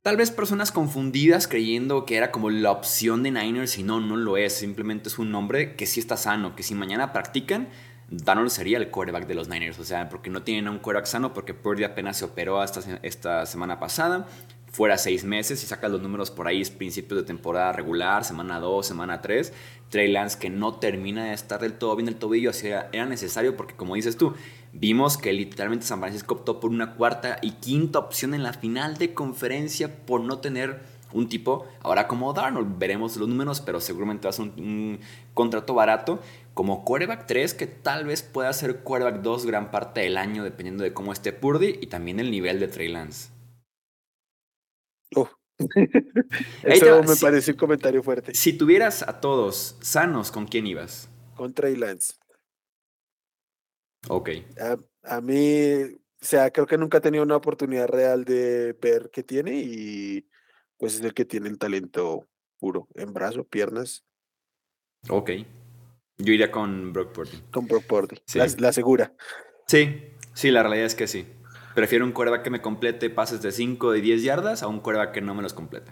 tal 0.02 0.16
vez 0.16 0.30
personas 0.30 0.72
confundidas 0.72 1.46
creyendo 1.46 2.06
que 2.06 2.16
era 2.16 2.30
como 2.32 2.50
la 2.50 2.70
opción 2.70 3.22
de 3.22 3.30
Niners 3.30 3.78
y 3.78 3.82
no, 3.82 4.00
no 4.00 4.16
lo 4.16 4.36
es. 4.36 4.54
Simplemente 4.54 5.08
es 5.08 5.18
un 5.18 5.30
nombre 5.30 5.76
que 5.76 5.86
sí 5.86 6.00
está 6.00 6.16
sano, 6.16 6.56
que 6.56 6.62
si 6.62 6.74
mañana 6.74 7.12
practican 7.12 7.68
Darnold 8.10 8.50
sería 8.50 8.78
el 8.78 8.90
quarterback 8.90 9.26
de 9.26 9.34
los 9.34 9.48
Niners, 9.48 9.78
o 9.78 9.84
sea, 9.84 10.08
porque 10.08 10.30
no 10.30 10.42
tienen 10.42 10.68
un 10.68 10.78
quarterback 10.78 11.06
sano, 11.06 11.32
porque 11.32 11.54
Purdy 11.54 11.84
apenas 11.84 12.18
se 12.18 12.24
operó 12.24 12.62
esta, 12.62 12.80
esta 13.02 13.46
semana 13.46 13.80
pasada, 13.80 14.26
fuera 14.74 14.98
seis 14.98 15.24
meses 15.24 15.62
y 15.62 15.66
saca 15.66 15.88
los 15.88 16.02
números 16.02 16.32
por 16.32 16.48
ahí, 16.48 16.60
es 16.60 16.70
principios 16.70 17.20
de 17.20 17.26
temporada 17.26 17.72
regular, 17.72 18.24
semana 18.24 18.58
2, 18.58 18.84
semana 18.84 19.22
3. 19.22 19.52
Trey 19.88 20.10
Lance 20.10 20.36
que 20.36 20.50
no 20.50 20.74
termina 20.74 21.26
de 21.26 21.32
estar 21.32 21.60
del 21.60 21.74
todo 21.74 21.94
bien 21.94 22.08
el 22.08 22.16
tobillo, 22.16 22.50
así 22.50 22.66
era 22.66 23.06
necesario 23.06 23.56
porque 23.56 23.76
como 23.76 23.94
dices 23.94 24.16
tú, 24.16 24.34
vimos 24.72 25.16
que 25.16 25.32
literalmente 25.32 25.86
San 25.86 26.00
Francisco 26.00 26.34
optó 26.34 26.58
por 26.58 26.70
una 26.70 26.94
cuarta 26.94 27.38
y 27.40 27.52
quinta 27.52 28.00
opción 28.00 28.34
en 28.34 28.42
la 28.42 28.52
final 28.52 28.96
de 28.96 29.14
conferencia 29.14 30.04
por 30.04 30.20
no 30.22 30.38
tener 30.38 30.80
un 31.12 31.28
tipo 31.28 31.66
ahora 31.80 32.08
como 32.08 32.32
Darnold. 32.32 32.76
Veremos 32.76 33.16
los 33.16 33.28
números, 33.28 33.60
pero 33.60 33.80
seguramente 33.80 34.26
va 34.26 34.34
a 34.36 34.42
un 34.42 34.98
contrato 35.32 35.74
barato 35.74 36.20
como 36.54 36.84
quarterback 36.84 37.26
3 37.26 37.54
que 37.54 37.66
tal 37.66 38.06
vez 38.06 38.22
pueda 38.22 38.52
ser 38.52 38.80
quarterback 38.80 39.22
2 39.22 39.46
gran 39.46 39.70
parte 39.70 40.00
del 40.00 40.16
año 40.16 40.44
dependiendo 40.44 40.84
de 40.84 40.94
cómo 40.94 41.12
esté 41.12 41.32
Purdy 41.32 41.78
y 41.80 41.88
también 41.88 42.20
el 42.20 42.30
nivel 42.30 42.60
de 42.60 42.68
Trey 42.68 42.88
Lance. 42.88 43.34
Eso 46.62 47.02
me 47.02 47.16
parece 47.16 47.52
un 47.52 47.56
comentario 47.56 48.02
fuerte. 48.02 48.34
Si 48.34 48.52
tuvieras 48.52 49.02
a 49.02 49.20
todos 49.20 49.76
sanos, 49.80 50.32
¿con 50.32 50.46
quién 50.46 50.66
ibas? 50.66 51.08
Con 51.36 51.54
Trey 51.54 51.76
Lance. 51.76 52.14
Ok. 54.08 54.30
A, 54.60 54.76
a, 55.16 55.20
mí, 55.20 55.82
o 55.84 56.24
sea, 56.24 56.50
creo 56.50 56.66
que 56.66 56.76
nunca 56.76 56.98
he 56.98 57.00
tenido 57.00 57.22
una 57.22 57.36
oportunidad 57.36 57.88
real 57.88 58.24
de 58.24 58.72
ver 58.80 59.10
qué 59.12 59.22
tiene 59.22 59.60
y 59.60 60.28
pues 60.76 60.96
es 60.96 61.00
el 61.00 61.14
que 61.14 61.24
tiene 61.24 61.48
el 61.48 61.58
talento 61.58 62.26
puro 62.58 62.88
en 62.94 63.12
brazo, 63.12 63.44
piernas. 63.44 64.04
Ok. 65.08 65.30
Yo 66.18 66.32
iría 66.32 66.50
con 66.50 66.92
Brock 66.92 67.12
Purdy. 67.12 67.42
Con 67.50 67.66
Brock 67.66 67.84
Purdy. 67.84 68.16
La, 68.58 68.72
segura. 68.72 69.12
Sí, 69.66 70.10
sí, 70.32 70.50
la 70.50 70.62
realidad 70.62 70.86
es 70.86 70.94
que 70.94 71.06
sí. 71.06 71.26
Prefiero 71.74 72.04
un 72.04 72.12
coreback 72.12 72.42
que 72.42 72.50
me 72.50 72.60
complete 72.60 73.10
pases 73.10 73.42
de 73.42 73.50
5 73.50 73.96
y 73.96 74.00
10 74.00 74.22
yardas 74.22 74.62
a 74.62 74.68
un 74.68 74.80
coreback 74.80 75.12
que 75.12 75.20
no 75.20 75.34
me 75.34 75.42
los 75.42 75.54
complete. 75.54 75.90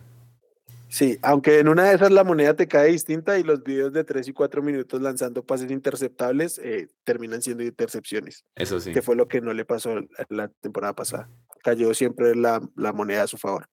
Sí, 0.88 1.18
aunque 1.22 1.58
en 1.58 1.68
una 1.68 1.84
de 1.84 1.94
esas 1.94 2.10
la 2.10 2.22
moneda 2.22 2.54
te 2.54 2.68
cae 2.68 2.92
distinta 2.92 3.38
y 3.38 3.42
los 3.42 3.64
videos 3.64 3.94
de 3.94 4.04
3 4.04 4.28
y 4.28 4.32
4 4.32 4.62
minutos 4.62 5.00
lanzando 5.00 5.42
pases 5.42 5.70
interceptables 5.70 6.58
eh, 6.58 6.88
terminan 7.02 7.40
siendo 7.40 7.64
intercepciones. 7.64 8.44
Eso 8.54 8.78
sí. 8.78 8.92
Que 8.92 9.00
fue 9.00 9.16
lo 9.16 9.26
que 9.26 9.40
no 9.40 9.54
le 9.54 9.64
pasó 9.64 9.96
la 10.28 10.48
temporada 10.48 10.92
pasada. 10.92 11.30
Cayó 11.64 11.94
siempre 11.94 12.36
la, 12.36 12.60
la 12.76 12.92
moneda 12.92 13.22
a 13.22 13.26
su 13.26 13.38
favor. 13.38 13.68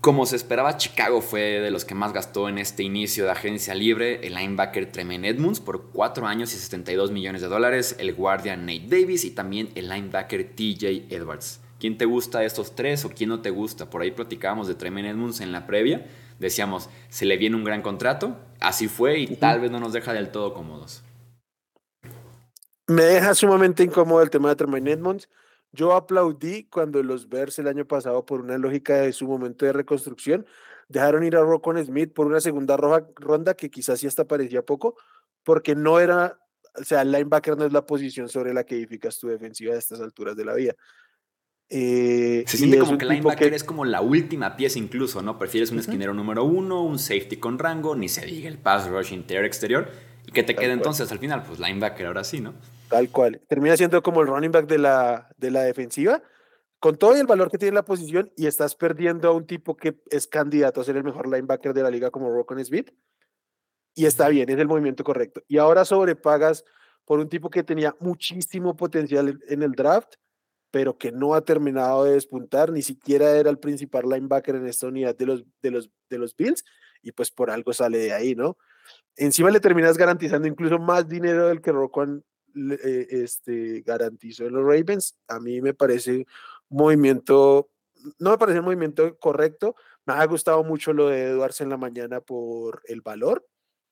Como 0.00 0.26
se 0.26 0.36
esperaba, 0.36 0.76
Chicago 0.76 1.20
fue 1.20 1.60
de 1.60 1.70
los 1.70 1.84
que 1.84 1.94
más 1.94 2.12
gastó 2.12 2.48
en 2.48 2.58
este 2.58 2.82
inicio 2.82 3.24
de 3.24 3.30
agencia 3.30 3.74
libre. 3.74 4.26
El 4.26 4.34
linebacker 4.34 4.90
Tremaine 4.90 5.28
Edmonds 5.28 5.60
por 5.60 5.90
4 5.92 6.26
años 6.26 6.52
y 6.54 6.56
72 6.56 7.12
millones 7.12 7.40
de 7.40 7.48
dólares. 7.48 7.94
El 7.98 8.12
guardia 8.14 8.56
Nate 8.56 8.86
Davis 8.88 9.24
y 9.24 9.30
también 9.30 9.70
el 9.76 9.88
linebacker 9.88 10.56
TJ 10.56 11.06
Edwards. 11.08 11.60
¿Quién 11.78 11.98
te 11.98 12.04
gusta 12.04 12.38
de 12.38 12.46
estos 12.46 12.76
tres 12.76 13.04
o 13.04 13.10
quién 13.10 13.28
no 13.28 13.42
te 13.42 13.50
gusta? 13.50 13.90
Por 13.90 14.02
ahí 14.02 14.12
platicábamos 14.12 14.68
de 14.68 14.76
Tremaine 14.76 15.10
Edmonds 15.10 15.40
en 15.40 15.50
la 15.50 15.66
previa. 15.66 16.06
decíamos, 16.38 16.88
se 17.08 17.24
le 17.24 17.36
viene 17.36 17.56
un 17.56 17.64
gran 17.64 17.82
contrato, 17.82 18.36
así 18.60 18.86
fue 18.86 19.18
y 19.18 19.26
tal 19.36 19.60
vez 19.60 19.70
no 19.70 19.80
nos 19.80 19.92
deja 19.92 20.12
del 20.12 20.30
todo 20.30 20.54
cómodos. 20.54 21.02
Me 22.86 23.02
deja 23.02 23.34
sumamente 23.34 23.82
incómodo 23.82 24.22
el 24.22 24.30
tema 24.30 24.48
de 24.48 24.56
Tremaine 24.56 24.92
Edmonds. 24.92 25.28
Yo 25.72 25.94
aplaudí 25.94 26.64
cuando 26.64 27.02
los 27.02 27.28
Bears 27.28 27.58
el 27.58 27.66
año 27.66 27.86
pasado, 27.86 28.24
por 28.26 28.40
una 28.40 28.58
lógica 28.58 28.96
de 28.96 29.12
su 29.12 29.26
momento 29.26 29.64
de 29.64 29.72
reconstrucción, 29.72 30.46
dejaron 30.88 31.24
ir 31.24 31.36
a 31.36 31.40
Rocon 31.40 31.82
Smith 31.84 32.12
por 32.12 32.26
una 32.26 32.40
segunda 32.40 32.76
ronda 32.76 33.54
que 33.54 33.70
quizás 33.70 34.00
sí 34.00 34.06
hasta 34.06 34.26
parecía 34.26 34.62
poco, 34.62 34.96
porque 35.42 35.74
no 35.74 35.98
era, 35.98 36.38
o 36.78 36.84
sea, 36.84 37.02
el 37.02 37.12
linebacker 37.12 37.56
no 37.56 37.64
es 37.64 37.72
la 37.72 37.86
posición 37.86 38.28
sobre 38.28 38.52
la 38.52 38.64
que 38.64 38.76
edificas 38.76 39.18
tu 39.18 39.28
defensiva 39.28 39.74
a 39.74 39.78
estas 39.78 40.00
alturas 40.00 40.36
de 40.36 40.44
la 40.44 40.54
vida. 40.54 40.74
Eh, 41.70 42.44
Se 42.46 42.58
siente 42.58 42.78
como 42.78 42.98
que 42.98 43.04
el 43.06 43.10
linebacker 43.12 43.54
es 43.54 43.64
como 43.64 43.86
la 43.86 44.02
última 44.02 44.56
pieza 44.56 44.78
incluso, 44.78 45.22
¿no? 45.22 45.38
Prefieres 45.38 45.70
un 45.70 45.78
esquinero 45.78 46.12
número 46.12 46.44
uno, 46.44 46.82
un 46.82 46.98
safety 46.98 47.38
con 47.38 47.58
rango, 47.58 47.96
ni 47.96 48.10
se 48.10 48.26
diga 48.26 48.50
el 48.50 48.58
pass 48.58 48.90
rush 48.90 49.14
interior 49.14 49.46
exterior. 49.46 49.90
¿Y 50.26 50.32
qué 50.32 50.42
te 50.42 50.54
queda 50.54 50.74
entonces 50.74 51.10
al 51.10 51.18
final? 51.18 51.42
Pues 51.44 51.58
linebacker 51.58 52.06
ahora 52.06 52.24
sí, 52.24 52.40
¿no? 52.40 52.52
Tal 52.92 53.10
cual. 53.10 53.40
Termina 53.48 53.76
siendo 53.76 54.02
como 54.02 54.20
el 54.20 54.28
running 54.28 54.52
back 54.52 54.66
de 54.66 54.78
la, 54.78 55.30
de 55.38 55.50
la 55.50 55.62
defensiva, 55.62 56.22
con 56.78 56.96
todo 56.96 57.14
el 57.16 57.26
valor 57.26 57.50
que 57.50 57.58
tiene 57.58 57.74
la 57.74 57.84
posición, 57.84 58.30
y 58.36 58.46
estás 58.46 58.74
perdiendo 58.74 59.28
a 59.28 59.32
un 59.32 59.46
tipo 59.46 59.76
que 59.76 60.00
es 60.10 60.26
candidato 60.26 60.80
a 60.80 60.84
ser 60.84 60.96
el 60.96 61.04
mejor 61.04 61.26
linebacker 61.26 61.72
de 61.72 61.82
la 61.82 61.90
liga 61.90 62.10
como 62.10 62.30
Rocon 62.30 62.62
Smith. 62.64 62.92
Y 63.94 64.06
está 64.06 64.28
bien, 64.28 64.48
es 64.50 64.58
el 64.58 64.68
movimiento 64.68 65.04
correcto. 65.04 65.42
Y 65.48 65.58
ahora 65.58 65.84
sobrepagas 65.84 66.64
por 67.04 67.18
un 67.18 67.28
tipo 67.28 67.50
que 67.50 67.62
tenía 67.62 67.96
muchísimo 67.98 68.76
potencial 68.76 69.40
en 69.48 69.62
el 69.62 69.72
draft 69.72 70.14
pero 70.72 70.96
que 70.96 71.12
no 71.12 71.34
ha 71.34 71.44
terminado 71.44 72.04
de 72.04 72.14
despuntar, 72.14 72.72
ni 72.72 72.80
siquiera 72.82 73.30
era 73.36 73.50
el 73.50 73.58
principal 73.58 74.04
linebacker 74.08 74.56
en 74.56 74.66
esta 74.66 74.88
unidad 74.88 75.14
de 75.14 75.26
los, 75.26 75.44
de 75.60 75.70
los, 75.70 75.90
de 76.08 76.18
los 76.18 76.34
Bills, 76.34 76.64
y 77.02 77.12
pues 77.12 77.30
por 77.30 77.50
algo 77.50 77.74
sale 77.74 77.98
de 77.98 78.12
ahí, 78.14 78.34
¿no? 78.34 78.56
Encima 79.14 79.50
le 79.50 79.60
terminas 79.60 79.98
garantizando 79.98 80.48
incluso 80.48 80.78
más 80.78 81.06
dinero 81.06 81.48
del 81.48 81.60
que 81.60 81.72
Roquan 81.72 82.24
eh, 82.54 83.06
este, 83.10 83.82
garantizó 83.82 84.48
los 84.48 84.64
Ravens. 84.64 85.16
A 85.28 85.40
mí 85.40 85.60
me 85.60 85.74
parece 85.74 86.26
movimiento, 86.68 87.70
no 88.18 88.30
me 88.30 88.38
parece 88.38 88.58
un 88.58 88.64
movimiento 88.64 89.16
correcto. 89.18 89.74
Me 90.06 90.14
ha 90.14 90.24
gustado 90.26 90.64
mucho 90.64 90.92
lo 90.92 91.08
de 91.08 91.30
Edwards 91.30 91.60
en 91.60 91.68
la 91.68 91.76
mañana 91.76 92.20
por 92.20 92.82
el 92.86 93.00
valor, 93.00 93.46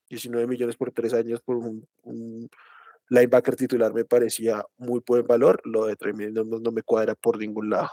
19 0.09 0.47
millones 0.47 0.77
por 0.77 0.91
tres 0.93 1.13
años 1.15 1.41
por 1.41 1.57
un 1.57 2.51
linebacker 3.11 3.57
titular 3.57 3.93
me 3.93 4.05
parecía 4.05 4.65
muy 4.79 5.03
buen 5.07 5.27
valor, 5.27 5.61
lo 5.65 5.87
de 5.87 5.97
Tremendo 5.97 6.45
no, 6.45 6.71
me 6.71 6.83
cuadra 6.83 7.15
por 7.15 7.39
ningún 7.39 7.71
lado. 7.71 7.91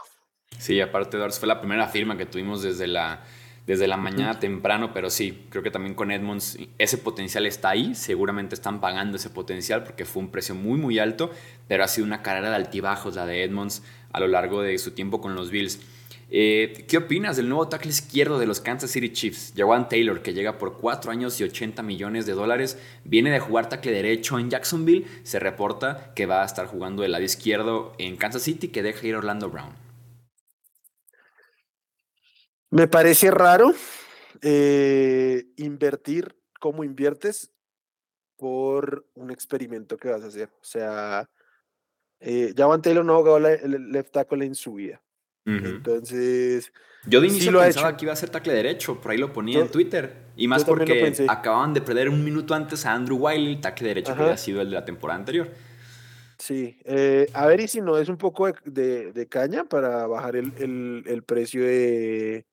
Sí, 0.58 0.80
aparte 0.80 1.16
Edwards 1.16 1.38
fue 1.38 1.48
la 1.48 1.60
primera 1.60 1.88
firma 1.88 2.16
que 2.16 2.24
tuvimos 2.24 2.62
desde 2.62 2.86
la, 2.86 3.22
desde 3.68 3.86
la 3.86 3.98
mañana 3.98 4.40
temprano, 4.40 4.94
pero 4.94 5.10
sí, 5.10 5.44
creo 5.50 5.62
que 5.62 5.70
también 5.70 5.94
con 5.94 6.10
Edmonds 6.10 6.58
ese 6.78 6.96
potencial 6.96 7.44
está 7.44 7.68
ahí, 7.68 7.94
seguramente 7.94 8.54
están 8.54 8.80
pagando 8.80 9.18
ese 9.18 9.28
potencial 9.28 9.84
porque 9.84 10.06
fue 10.06 10.22
un 10.22 10.30
precio 10.30 10.54
muy 10.54 10.78
muy 10.78 10.98
alto, 10.98 11.30
pero 11.68 11.84
ha 11.84 11.88
sido 11.88 12.06
una 12.06 12.22
carrera 12.22 12.48
de 12.48 12.56
altibajos 12.56 13.14
la 13.14 13.26
de 13.26 13.44
Edmonds 13.44 13.82
a 14.10 14.20
lo 14.20 14.26
largo 14.26 14.62
de 14.62 14.78
su 14.78 14.92
tiempo 14.92 15.20
con 15.20 15.34
los 15.34 15.50
Bills. 15.50 15.80
Eh, 16.30 16.86
¿Qué 16.88 16.96
opinas 16.96 17.36
del 17.36 17.50
nuevo 17.50 17.68
tackle 17.68 17.90
izquierdo 17.90 18.38
de 18.38 18.46
los 18.46 18.62
Kansas 18.62 18.90
City 18.90 19.10
Chiefs? 19.10 19.52
Jawan 19.54 19.90
Taylor, 19.90 20.22
que 20.22 20.32
llega 20.32 20.56
por 20.56 20.78
4 20.78 21.10
años 21.10 21.38
y 21.38 21.44
80 21.44 21.82
millones 21.82 22.24
de 22.24 22.32
dólares, 22.32 22.78
viene 23.04 23.30
de 23.30 23.38
jugar 23.38 23.68
tackle 23.68 23.92
derecho 23.92 24.38
en 24.38 24.48
Jacksonville. 24.48 25.06
Se 25.24 25.38
reporta 25.38 26.12
que 26.14 26.24
va 26.24 26.42
a 26.42 26.46
estar 26.46 26.66
jugando 26.66 27.02
del 27.02 27.12
lado 27.12 27.24
izquierdo 27.24 27.92
en 27.98 28.16
Kansas 28.16 28.42
City, 28.42 28.68
que 28.68 28.82
deja 28.82 29.06
ir 29.06 29.14
Orlando 29.14 29.50
Brown. 29.50 29.87
Me 32.70 32.86
parece 32.86 33.30
raro 33.30 33.72
eh, 34.42 35.46
invertir 35.56 36.36
como 36.60 36.84
inviertes 36.84 37.50
por 38.36 39.06
un 39.14 39.30
experimento 39.30 39.96
que 39.96 40.10
vas 40.10 40.22
a 40.22 40.26
hacer. 40.26 40.50
O 40.60 40.64
sea, 40.64 41.28
eh, 42.20 42.52
Jawan 42.56 42.82
Taylor 42.82 43.04
no 43.04 43.14
ha 43.14 43.18
jugado 43.18 43.38
el 43.38 43.92
left 43.92 44.12
tackle 44.12 44.44
en 44.44 44.54
su 44.54 44.74
vida. 44.74 45.02
Entonces. 45.44 46.70
Yo 47.06 47.22
de 47.22 47.28
inicio 47.28 47.58
pensaba 47.58 47.96
que 47.96 48.04
iba 48.04 48.12
a 48.12 48.16
ser 48.16 48.28
tackle 48.28 48.52
derecho, 48.52 49.00
por 49.00 49.12
ahí 49.12 49.18
lo 49.18 49.32
ponía 49.32 49.60
en 49.60 49.68
Twitter. 49.68 50.28
Y 50.36 50.46
más 50.46 50.64
porque 50.64 51.14
acababan 51.26 51.72
de 51.72 51.80
perder 51.80 52.10
un 52.10 52.22
minuto 52.22 52.54
antes 52.54 52.84
a 52.84 52.92
Andrew 52.92 53.16
Wiley, 53.16 53.60
tackle 53.60 53.88
derecho 53.88 54.14
que 54.14 54.22
había 54.22 54.36
sido 54.36 54.60
el 54.60 54.68
de 54.68 54.74
la 54.74 54.84
temporada 54.84 55.18
anterior. 55.18 55.48
Sí, 56.38 56.78
eh, 56.84 57.28
a 57.32 57.46
ver 57.46 57.60
y 57.60 57.68
si 57.68 57.80
no 57.80 57.98
es 57.98 58.08
un 58.08 58.16
poco 58.16 58.46
de, 58.64 59.26
caña 59.28 59.64
para 59.64 60.06
bajar 60.06 60.36
el, 60.36 61.24
precio 61.26 61.64
de, 61.64 62.46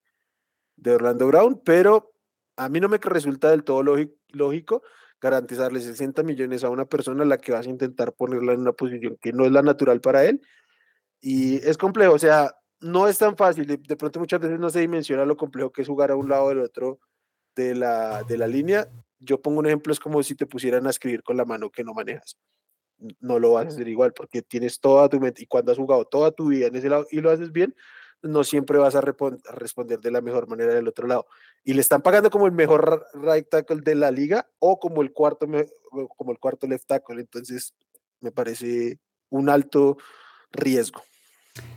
de, 0.75 0.95
Orlando 0.95 1.27
Brown, 1.27 1.61
pero 1.63 2.13
a 2.57 2.69
mí 2.69 2.79
no 2.79 2.89
me 2.89 2.97
resulta 2.97 3.51
del 3.51 3.63
todo 3.63 3.83
lógico 3.83 4.83
garantizarle 5.21 5.79
60 5.79 6.23
millones 6.23 6.63
a 6.63 6.69
una 6.69 6.85
persona 6.85 7.23
a 7.23 7.25
la 7.25 7.37
que 7.37 7.51
vas 7.51 7.65
a 7.65 7.69
intentar 7.69 8.13
ponerla 8.13 8.53
en 8.53 8.61
una 8.61 8.73
posición 8.73 9.17
que 9.19 9.33
no 9.33 9.45
es 9.45 9.51
la 9.51 9.61
natural 9.61 10.01
para 10.01 10.25
él. 10.25 10.41
Y 11.19 11.57
es 11.67 11.77
complejo, 11.77 12.13
o 12.13 12.19
sea, 12.19 12.55
no 12.79 13.07
es 13.07 13.17
tan 13.17 13.35
fácil. 13.35 13.65
De, 13.65 13.95
pronto 13.95 14.19
muchas 14.19 14.39
veces 14.39 14.59
no 14.59 14.69
se 14.69 14.81
dimensiona 14.81 15.25
lo 15.25 15.35
complejo 15.35 15.71
que 15.71 15.81
es 15.81 15.87
jugar 15.87 16.11
a 16.11 16.15
un 16.15 16.29
lado 16.29 16.49
del 16.49 16.59
otro 16.59 16.99
de 17.55 17.73
la, 17.73 18.23
de 18.23 18.37
la 18.37 18.47
línea. 18.47 18.87
Yo 19.19 19.41
pongo 19.41 19.59
un 19.59 19.65
ejemplo, 19.65 19.91
es 19.91 19.99
como 19.99 20.21
si 20.21 20.35
te 20.35 20.45
pusieran 20.45 20.85
a 20.85 20.91
escribir 20.91 21.23
con 21.23 21.37
la 21.37 21.45
mano 21.45 21.71
que 21.71 21.83
no 21.83 21.93
manejas. 21.93 22.37
No 23.19 23.39
lo 23.39 23.53
vas 23.53 23.65
a 23.65 23.69
hacer 23.69 23.87
igual 23.87 24.13
porque 24.13 24.41
tienes 24.41 24.79
toda 24.79 25.09
tu 25.09 25.19
mente 25.19 25.43
y 25.43 25.47
cuando 25.47 25.71
has 25.71 25.77
jugado 25.77 26.05
toda 26.05 26.31
tu 26.31 26.49
vida 26.49 26.67
en 26.67 26.75
ese 26.75 26.89
lado 26.89 27.07
y 27.09 27.19
lo 27.19 27.31
haces 27.31 27.51
bien, 27.51 27.75
no 28.25 28.43
siempre 28.43 28.77
vas 28.77 28.95
a, 28.95 29.01
responder 29.01 29.99
de 29.99 30.11
la 30.11 30.21
mejor 30.21 30.47
manera 30.47 30.73
del 30.73 30.87
otro 30.87 31.07
lado. 31.07 31.27
Y 31.63 31.73
le 31.73 31.81
están 31.81 32.01
pagando 32.01 32.29
como 32.29 32.45
el 32.45 32.51
mejor 32.51 33.05
right 33.13 33.47
tackle 33.49 33.81
de 33.81 33.95
la 33.95 34.11
liga 34.11 34.47
o 34.59 34.79
como 34.79 35.01
el 35.01 35.11
cuarto, 35.11 35.47
como 36.17 36.31
el 36.31 36.39
cuarto 36.39 36.67
left 36.67 36.87
tackle. 36.87 37.21
Entonces, 37.21 37.73
me 38.19 38.31
parece 38.31 38.99
un 39.29 39.49
alto 39.49 39.97
riesgo. 40.51 41.01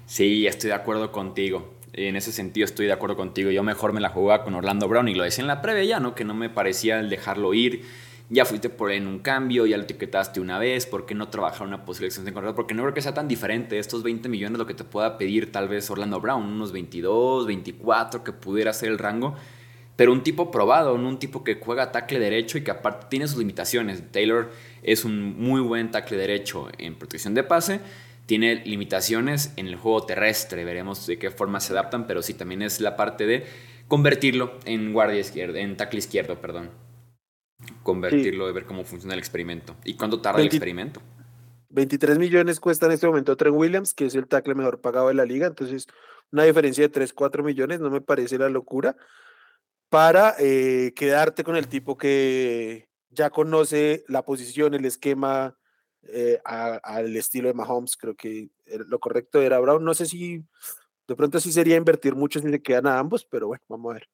Sí, 0.06 0.46
estoy 0.46 0.68
de 0.68 0.74
acuerdo 0.74 1.12
contigo. 1.12 1.74
En 1.92 2.16
ese 2.16 2.32
sentido 2.32 2.64
estoy 2.64 2.86
de 2.86 2.92
acuerdo 2.92 3.16
contigo. 3.16 3.50
Yo 3.50 3.62
mejor 3.62 3.92
me 3.92 4.00
la 4.00 4.10
jugaba 4.10 4.44
con 4.44 4.54
Orlando 4.54 4.88
Brown 4.88 5.08
y 5.08 5.14
lo 5.14 5.24
decía 5.24 5.42
en 5.42 5.48
la 5.48 5.62
previa 5.62 5.84
ya, 5.84 6.00
¿no? 6.00 6.14
Que 6.14 6.24
no 6.24 6.34
me 6.34 6.50
parecía 6.50 7.00
el 7.00 7.10
dejarlo 7.10 7.54
ir. 7.54 7.84
Ya 8.30 8.44
fuiste 8.44 8.68
por 8.68 8.92
en 8.92 9.06
un 9.06 9.20
cambio, 9.20 9.64
ya 9.64 9.78
lo 9.78 9.84
etiquetaste 9.84 10.38
una 10.38 10.58
vez, 10.58 10.84
¿por 10.84 11.06
qué 11.06 11.14
no 11.14 11.28
trabajar 11.28 11.66
una 11.66 11.86
posible 11.86 12.08
extensión 12.08 12.26
de 12.26 12.34
contrato? 12.34 12.54
Porque 12.54 12.74
no 12.74 12.82
creo 12.82 12.92
que 12.92 13.00
sea 13.00 13.14
tan 13.14 13.26
diferente 13.26 13.78
estos 13.78 14.02
20 14.02 14.28
millones 14.28 14.58
lo 14.58 14.66
que 14.66 14.74
te 14.74 14.84
pueda 14.84 15.16
pedir 15.16 15.50
tal 15.50 15.66
vez 15.66 15.90
Orlando 15.90 16.20
Brown, 16.20 16.44
unos 16.44 16.70
22, 16.72 17.46
24 17.46 18.24
que 18.24 18.32
pudiera 18.32 18.74
ser 18.74 18.90
el 18.90 18.98
rango, 18.98 19.34
pero 19.96 20.12
un 20.12 20.22
tipo 20.22 20.50
probado, 20.50 20.94
un 20.94 21.18
tipo 21.18 21.42
que 21.42 21.54
juega 21.54 21.90
tackle 21.90 22.18
derecho 22.18 22.58
y 22.58 22.62
que 22.62 22.70
aparte 22.70 23.06
tiene 23.08 23.26
sus 23.26 23.38
limitaciones. 23.38 24.12
Taylor 24.12 24.50
es 24.82 25.06
un 25.06 25.40
muy 25.40 25.62
buen 25.62 25.90
tackle 25.90 26.18
derecho 26.18 26.68
en 26.76 26.96
protección 26.96 27.32
de 27.32 27.44
pase, 27.44 27.80
tiene 28.26 28.56
limitaciones 28.66 29.54
en 29.56 29.68
el 29.68 29.76
juego 29.76 30.04
terrestre, 30.04 30.66
veremos 30.66 31.06
de 31.06 31.18
qué 31.18 31.30
forma 31.30 31.60
se 31.60 31.72
adaptan, 31.72 32.06
pero 32.06 32.20
sí 32.20 32.34
también 32.34 32.60
es 32.60 32.82
la 32.82 32.94
parte 32.94 33.26
de 33.26 33.46
convertirlo 33.88 34.58
en 34.66 34.92
guardia 34.92 35.18
izquierda, 35.18 35.60
en 35.60 35.78
tackle 35.78 35.98
izquierdo, 35.98 36.42
perdón. 36.42 36.87
Convertirlo, 37.82 38.46
de 38.46 38.52
ver 38.52 38.66
cómo 38.66 38.84
funciona 38.84 39.14
el 39.14 39.20
experimento. 39.20 39.76
¿Y 39.84 39.94
cuánto 39.94 40.20
tarda 40.20 40.40
el 40.40 40.46
experimento? 40.46 41.00
23 41.70 42.18
millones 42.18 42.60
cuesta 42.60 42.86
en 42.86 42.92
este 42.92 43.06
momento 43.06 43.36
Trent 43.36 43.56
Williams, 43.56 43.94
que 43.94 44.06
es 44.06 44.14
el 44.14 44.26
tackle 44.26 44.54
mejor 44.54 44.80
pagado 44.80 45.08
de 45.08 45.14
la 45.14 45.24
liga, 45.24 45.46
entonces 45.46 45.86
una 46.32 46.44
diferencia 46.44 46.84
de 46.84 46.88
3, 46.88 47.12
4 47.12 47.42
millones 47.42 47.80
no 47.80 47.90
me 47.90 48.00
parece 48.00 48.38
la 48.38 48.48
locura 48.48 48.96
para 49.88 50.34
eh, 50.38 50.92
quedarte 50.94 51.44
con 51.44 51.56
el 51.56 51.68
tipo 51.68 51.96
que 51.96 52.88
ya 53.10 53.30
conoce 53.30 54.04
la 54.08 54.22
posición, 54.22 54.74
el 54.74 54.84
esquema, 54.84 55.56
eh, 56.02 56.40
al 56.44 57.16
estilo 57.16 57.48
de 57.48 57.54
Mahomes. 57.54 57.96
Creo 57.96 58.14
que 58.14 58.50
lo 58.66 58.98
correcto 58.98 59.40
era 59.40 59.58
Brown. 59.58 59.84
No 59.84 59.94
sé 59.94 60.06
si 60.06 60.44
de 61.06 61.16
pronto 61.16 61.40
sí 61.40 61.52
sería 61.52 61.76
invertir 61.76 62.14
mucho 62.14 62.40
si 62.40 62.50
se 62.50 62.62
quedan 62.62 62.86
a 62.86 62.98
ambos, 62.98 63.24
pero 63.24 63.48
bueno, 63.48 63.62
vamos 63.68 63.90
a 63.90 63.94
ver. 63.94 64.08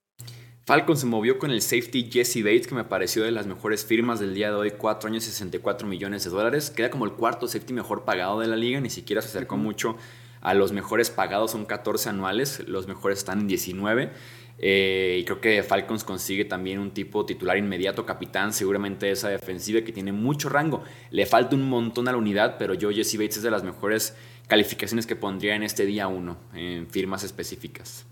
Falcon 0.66 0.96
se 0.96 1.04
movió 1.04 1.38
con 1.38 1.50
el 1.50 1.60
safety 1.60 2.08
Jesse 2.10 2.42
Bates, 2.42 2.66
que 2.66 2.74
me 2.74 2.84
pareció 2.84 3.22
de 3.22 3.30
las 3.30 3.46
mejores 3.46 3.84
firmas 3.84 4.18
del 4.18 4.32
día 4.32 4.48
de 4.48 4.56
hoy, 4.56 4.70
4 4.70 5.10
años 5.10 5.24
y 5.24 5.26
64 5.26 5.86
millones 5.86 6.24
de 6.24 6.30
dólares. 6.30 6.70
Queda 6.70 6.88
como 6.88 7.04
el 7.04 7.12
cuarto 7.12 7.46
safety 7.46 7.74
mejor 7.74 8.06
pagado 8.06 8.40
de 8.40 8.46
la 8.46 8.56
liga, 8.56 8.80
ni 8.80 8.88
siquiera 8.88 9.20
se 9.20 9.28
acercó 9.28 9.58
mucho 9.58 9.98
a 10.40 10.54
los 10.54 10.72
mejores 10.72 11.10
pagados, 11.10 11.50
son 11.50 11.66
14 11.66 12.08
anuales, 12.08 12.66
los 12.66 12.88
mejores 12.88 13.18
están 13.18 13.40
en 13.40 13.46
19. 13.46 14.10
Eh, 14.58 15.18
y 15.20 15.24
creo 15.26 15.42
que 15.42 15.62
Falcons 15.62 16.02
consigue 16.02 16.46
también 16.46 16.78
un 16.78 16.92
tipo 16.92 17.26
titular 17.26 17.58
inmediato, 17.58 18.06
capitán, 18.06 18.54
seguramente 18.54 19.10
esa 19.10 19.28
defensiva 19.28 19.82
que 19.82 19.92
tiene 19.92 20.12
mucho 20.12 20.48
rango. 20.48 20.82
Le 21.10 21.26
falta 21.26 21.56
un 21.56 21.68
montón 21.68 22.08
a 22.08 22.12
la 22.12 22.16
unidad, 22.16 22.56
pero 22.58 22.72
yo 22.72 22.90
Jesse 22.90 23.18
Bates 23.18 23.36
es 23.36 23.42
de 23.42 23.50
las 23.50 23.64
mejores 23.64 24.16
calificaciones 24.48 25.06
que 25.06 25.14
pondría 25.14 25.56
en 25.56 25.62
este 25.62 25.84
día 25.84 26.08
uno, 26.08 26.38
en 26.54 26.86
firmas 26.86 27.22
específicas. 27.22 28.06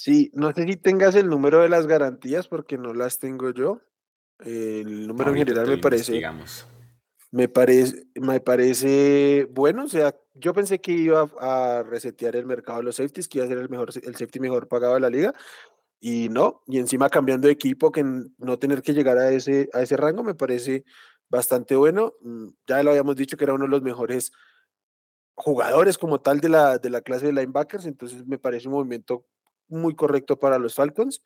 Sí, 0.00 0.30
no 0.34 0.52
sé 0.52 0.66
si 0.66 0.76
tengas 0.76 1.14
el 1.14 1.28
número 1.28 1.60
de 1.60 1.68
las 1.68 1.86
garantías 1.86 2.48
porque 2.48 2.76
no 2.76 2.92
las 2.92 3.18
tengo 3.18 3.50
yo. 3.50 3.80
El 4.40 5.06
número 5.06 5.30
en 5.30 5.36
general 5.36 5.68
me 5.68 5.78
parece. 5.78 6.12
Digamos. 6.12 6.66
Me 7.30 7.48
parece, 7.48 8.06
me 8.14 8.40
parece 8.40 9.48
bueno, 9.50 9.84
o 9.84 9.88
sea, 9.88 10.14
yo 10.34 10.52
pensé 10.52 10.80
que 10.80 10.92
iba 10.92 11.30
a 11.40 11.82
resetear 11.82 12.36
el 12.36 12.46
mercado 12.46 12.78
de 12.78 12.84
los 12.84 12.96
safeties, 12.96 13.28
que 13.28 13.38
iba 13.38 13.44
a 13.44 13.48
ser 13.48 13.58
el 13.58 13.68
mejor, 13.68 13.90
el 13.94 14.14
safety 14.14 14.40
mejor 14.40 14.68
pagado 14.68 14.94
de 14.94 15.00
la 15.00 15.10
liga, 15.10 15.34
Y 16.00 16.28
no, 16.28 16.62
y 16.66 16.78
encima 16.78 17.08
cambiando 17.08 17.46
de 17.46 17.52
equipo, 17.52 17.90
que 17.90 18.04
no 18.04 18.58
tener 18.58 18.82
que 18.82 18.94
llegar 18.94 19.18
a 19.18 19.30
ese, 19.30 19.68
a 19.72 19.82
ese 19.82 19.96
rango 19.96 20.22
me 20.22 20.34
parece 20.34 20.84
bastante 21.28 21.76
bueno. 21.76 22.14
Mm, 22.20 22.48
ya 22.66 22.82
lo 22.82 22.90
habíamos 22.90 23.16
dicho 23.16 23.36
que 23.36 23.44
era 23.44 23.54
uno 23.54 23.64
de 23.64 23.70
los 23.70 23.82
mejores 23.82 24.32
jugadores 25.34 25.98
como 25.98 26.20
tal 26.20 26.40
de 26.40 26.48
la, 26.48 26.78
de 26.78 26.90
la 26.90 27.00
clase 27.00 27.26
de 27.26 27.32
linebackers, 27.32 27.86
entonces 27.86 28.26
me 28.26 28.38
parece 28.38 28.68
un 28.68 28.74
movimiento 28.74 29.26
muy 29.74 29.94
correcto 29.94 30.38
para 30.38 30.58
los 30.58 30.74
Falcons. 30.74 31.22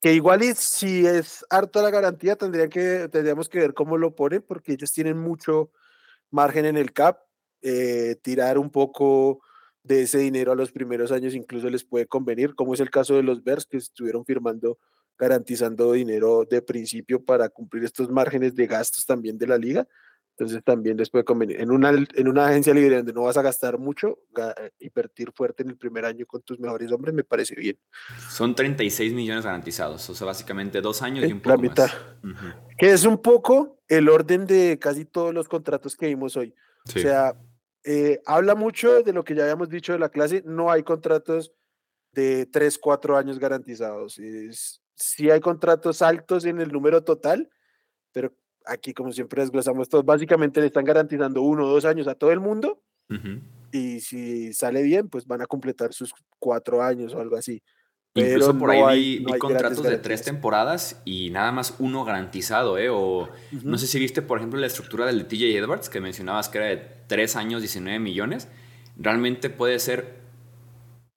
Que 0.00 0.14
igual 0.14 0.42
y 0.42 0.54
si 0.54 1.06
es 1.06 1.44
harta 1.48 1.82
la 1.82 1.90
garantía, 1.90 2.36
tendría 2.36 2.68
que, 2.68 3.08
tendríamos 3.10 3.48
que 3.48 3.60
ver 3.60 3.74
cómo 3.74 3.96
lo 3.96 4.14
ponen, 4.14 4.42
porque 4.42 4.72
ellos 4.72 4.92
tienen 4.92 5.18
mucho 5.18 5.70
margen 6.30 6.64
en 6.64 6.76
el 6.76 6.92
cap. 6.92 7.20
Eh, 7.62 8.16
tirar 8.22 8.58
un 8.58 8.70
poco 8.70 9.40
de 9.84 10.02
ese 10.02 10.18
dinero 10.18 10.52
a 10.52 10.56
los 10.56 10.72
primeros 10.72 11.12
años 11.12 11.34
incluso 11.34 11.68
les 11.68 11.84
puede 11.84 12.06
convenir, 12.06 12.54
como 12.54 12.74
es 12.74 12.80
el 12.80 12.90
caso 12.90 13.14
de 13.14 13.22
los 13.22 13.42
Bears 13.42 13.66
que 13.66 13.76
estuvieron 13.76 14.24
firmando, 14.24 14.78
garantizando 15.18 15.92
dinero 15.92 16.44
de 16.48 16.62
principio 16.62 17.24
para 17.24 17.48
cumplir 17.48 17.84
estos 17.84 18.10
márgenes 18.10 18.54
de 18.54 18.66
gastos 18.66 19.06
también 19.06 19.38
de 19.38 19.46
la 19.46 19.58
liga. 19.58 19.86
Entonces 20.36 20.64
también 20.64 20.96
les 20.96 21.10
puede 21.10 21.24
convenir. 21.24 21.60
En 21.60 21.70
una, 21.70 21.90
en 21.90 22.28
una 22.28 22.46
agencia 22.46 22.72
libre 22.72 22.96
donde 22.96 23.12
no 23.12 23.22
vas 23.22 23.36
a 23.36 23.42
gastar 23.42 23.78
mucho, 23.78 24.18
eh, 24.36 24.70
invertir 24.80 25.30
fuerte 25.32 25.62
en 25.62 25.70
el 25.70 25.76
primer 25.76 26.06
año 26.06 26.24
con 26.26 26.40
tus 26.42 26.58
mejores 26.58 26.90
hombres 26.90 27.14
me 27.14 27.22
parece 27.22 27.54
bien. 27.54 27.78
Son 28.30 28.54
36 28.54 29.12
millones 29.12 29.44
garantizados, 29.44 30.08
o 30.08 30.14
sea, 30.14 30.26
básicamente 30.26 30.80
dos 30.80 31.02
años 31.02 31.28
y 31.28 31.32
un 31.32 31.40
poco 31.40 31.56
la 31.56 31.62
mitad. 31.62 31.90
Que 32.78 32.92
es 32.92 33.04
un 33.04 33.20
poco 33.20 33.82
el 33.88 34.08
orden 34.08 34.46
de 34.46 34.78
casi 34.80 35.04
todos 35.04 35.34
los 35.34 35.48
contratos 35.48 35.96
que 35.96 36.06
vimos 36.06 36.36
hoy. 36.36 36.54
O 36.88 36.98
sea, 36.98 37.36
eh, 37.84 38.20
habla 38.24 38.54
mucho 38.54 39.02
de 39.02 39.12
lo 39.12 39.24
que 39.24 39.34
ya 39.34 39.42
habíamos 39.42 39.68
dicho 39.68 39.92
de 39.92 39.98
la 39.98 40.08
clase, 40.08 40.42
no 40.46 40.70
hay 40.70 40.82
contratos 40.82 41.52
de 42.12 42.46
3, 42.46 42.78
4 42.78 43.16
años 43.16 43.38
garantizados. 43.38 44.18
Es, 44.18 44.82
sí 44.94 45.30
hay 45.30 45.40
contratos 45.40 46.00
altos 46.00 46.44
en 46.46 46.60
el 46.60 46.72
número 46.72 47.04
total, 47.04 47.50
pero 48.12 48.34
aquí, 48.66 48.92
como 48.92 49.12
siempre 49.12 49.42
desglosamos 49.42 49.88
todos, 49.88 50.04
básicamente 50.04 50.60
le 50.60 50.66
están 50.66 50.84
garantizando 50.84 51.42
uno 51.42 51.64
o 51.64 51.68
dos 51.68 51.84
años 51.84 52.08
a 52.08 52.14
todo 52.14 52.32
el 52.32 52.40
mundo. 52.40 52.80
Y 53.72 54.00
si 54.00 54.52
sale 54.54 54.82
bien, 54.82 55.08
pues 55.08 55.26
van 55.26 55.42
a 55.42 55.46
completar 55.46 55.92
sus 55.92 56.14
cuatro 56.38 56.82
años 56.82 57.14
o 57.14 57.20
algo 57.20 57.36
así. 57.36 57.62
Incluso 58.14 58.58
por 58.58 58.70
ahí 58.70 59.18
vi, 59.20 59.38
contratos 59.38 59.82
de 59.82 59.96
tres 59.96 60.22
temporadas 60.22 61.00
y 61.04 61.30
nada 61.30 61.50
más 61.50 61.76
uno 61.78 62.04
garantizado, 62.04 62.76
¿eh? 62.76 62.90
O 62.90 63.30
no 63.62 63.78
sé 63.78 63.86
si 63.86 63.98
viste, 63.98 64.20
por 64.20 64.38
ejemplo, 64.38 64.60
la 64.60 64.66
estructura 64.66 65.06
del 65.06 65.18
de 65.18 65.24
TJ 65.24 65.56
Edwards, 65.56 65.88
que 65.88 66.00
mencionabas 66.00 66.48
que 66.48 66.58
era 66.58 66.66
de 66.68 66.76
tres 67.06 67.36
años, 67.36 67.62
19 67.62 67.98
millones. 67.98 68.48
Realmente 68.98 69.48
puede 69.48 69.78
ser 69.78 70.20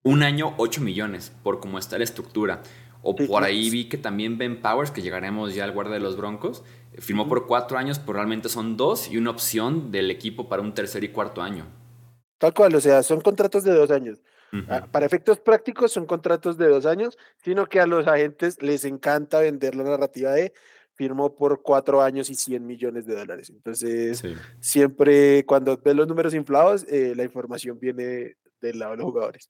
un 0.03 0.23
año, 0.23 0.53
8 0.57 0.81
millones, 0.81 1.33
por 1.43 1.59
cómo 1.59 1.79
está 1.79 1.97
la 1.97 2.05
estructura. 2.05 2.61
O 3.01 3.15
por 3.15 3.43
ahí 3.43 3.69
vi 3.69 3.85
que 3.85 3.97
también 3.97 4.37
Ben 4.37 4.61
Powers, 4.61 4.91
que 4.91 5.01
llegaremos 5.01 5.53
ya 5.53 5.63
al 5.65 5.71
guarda 5.73 5.93
de 5.93 5.99
los 5.99 6.15
Broncos, 6.15 6.63
Firmó 6.99 7.27
por 7.27 7.47
cuatro 7.47 7.77
años, 7.77 7.99
pero 7.99 8.13
realmente 8.13 8.49
son 8.49 8.77
dos 8.77 9.09
y 9.09 9.17
una 9.17 9.31
opción 9.31 9.91
del 9.91 10.11
equipo 10.11 10.47
para 10.49 10.61
un 10.61 10.73
tercer 10.73 11.03
y 11.03 11.09
cuarto 11.09 11.41
año. 11.41 11.65
Tal 12.37 12.53
cual, 12.53 12.75
o 12.75 12.81
sea, 12.81 13.03
son 13.03 13.21
contratos 13.21 13.63
de 13.63 13.73
dos 13.73 13.91
años. 13.91 14.19
Ah, 14.69 14.87
para 14.89 15.05
efectos 15.05 15.39
prácticos 15.39 15.91
son 15.91 16.05
contratos 16.05 16.57
de 16.57 16.69
dos 16.69 16.85
años, 16.85 17.17
sino 17.43 17.65
que 17.67 17.81
a 17.81 17.85
los 17.85 18.07
agentes 18.07 18.61
les 18.61 18.85
encanta 18.85 19.39
vender 19.39 19.75
la 19.75 19.83
narrativa 19.83 20.31
de 20.31 20.53
firmó 20.95 21.35
por 21.35 21.61
cuatro 21.61 22.01
años 22.01 22.29
y 22.29 22.35
100 22.35 22.65
millones 22.65 23.05
de 23.05 23.15
dólares. 23.15 23.49
Entonces, 23.49 24.23
siempre 24.59 25.45
cuando 25.45 25.77
ves 25.77 25.95
los 25.95 26.07
números 26.07 26.33
inflados, 26.33 26.85
eh, 26.87 27.13
la 27.15 27.23
información 27.23 27.77
viene 27.79 28.37
del 28.61 28.79
lado 28.79 28.91
de 28.91 28.97
los 28.97 29.05
jugadores. 29.05 29.49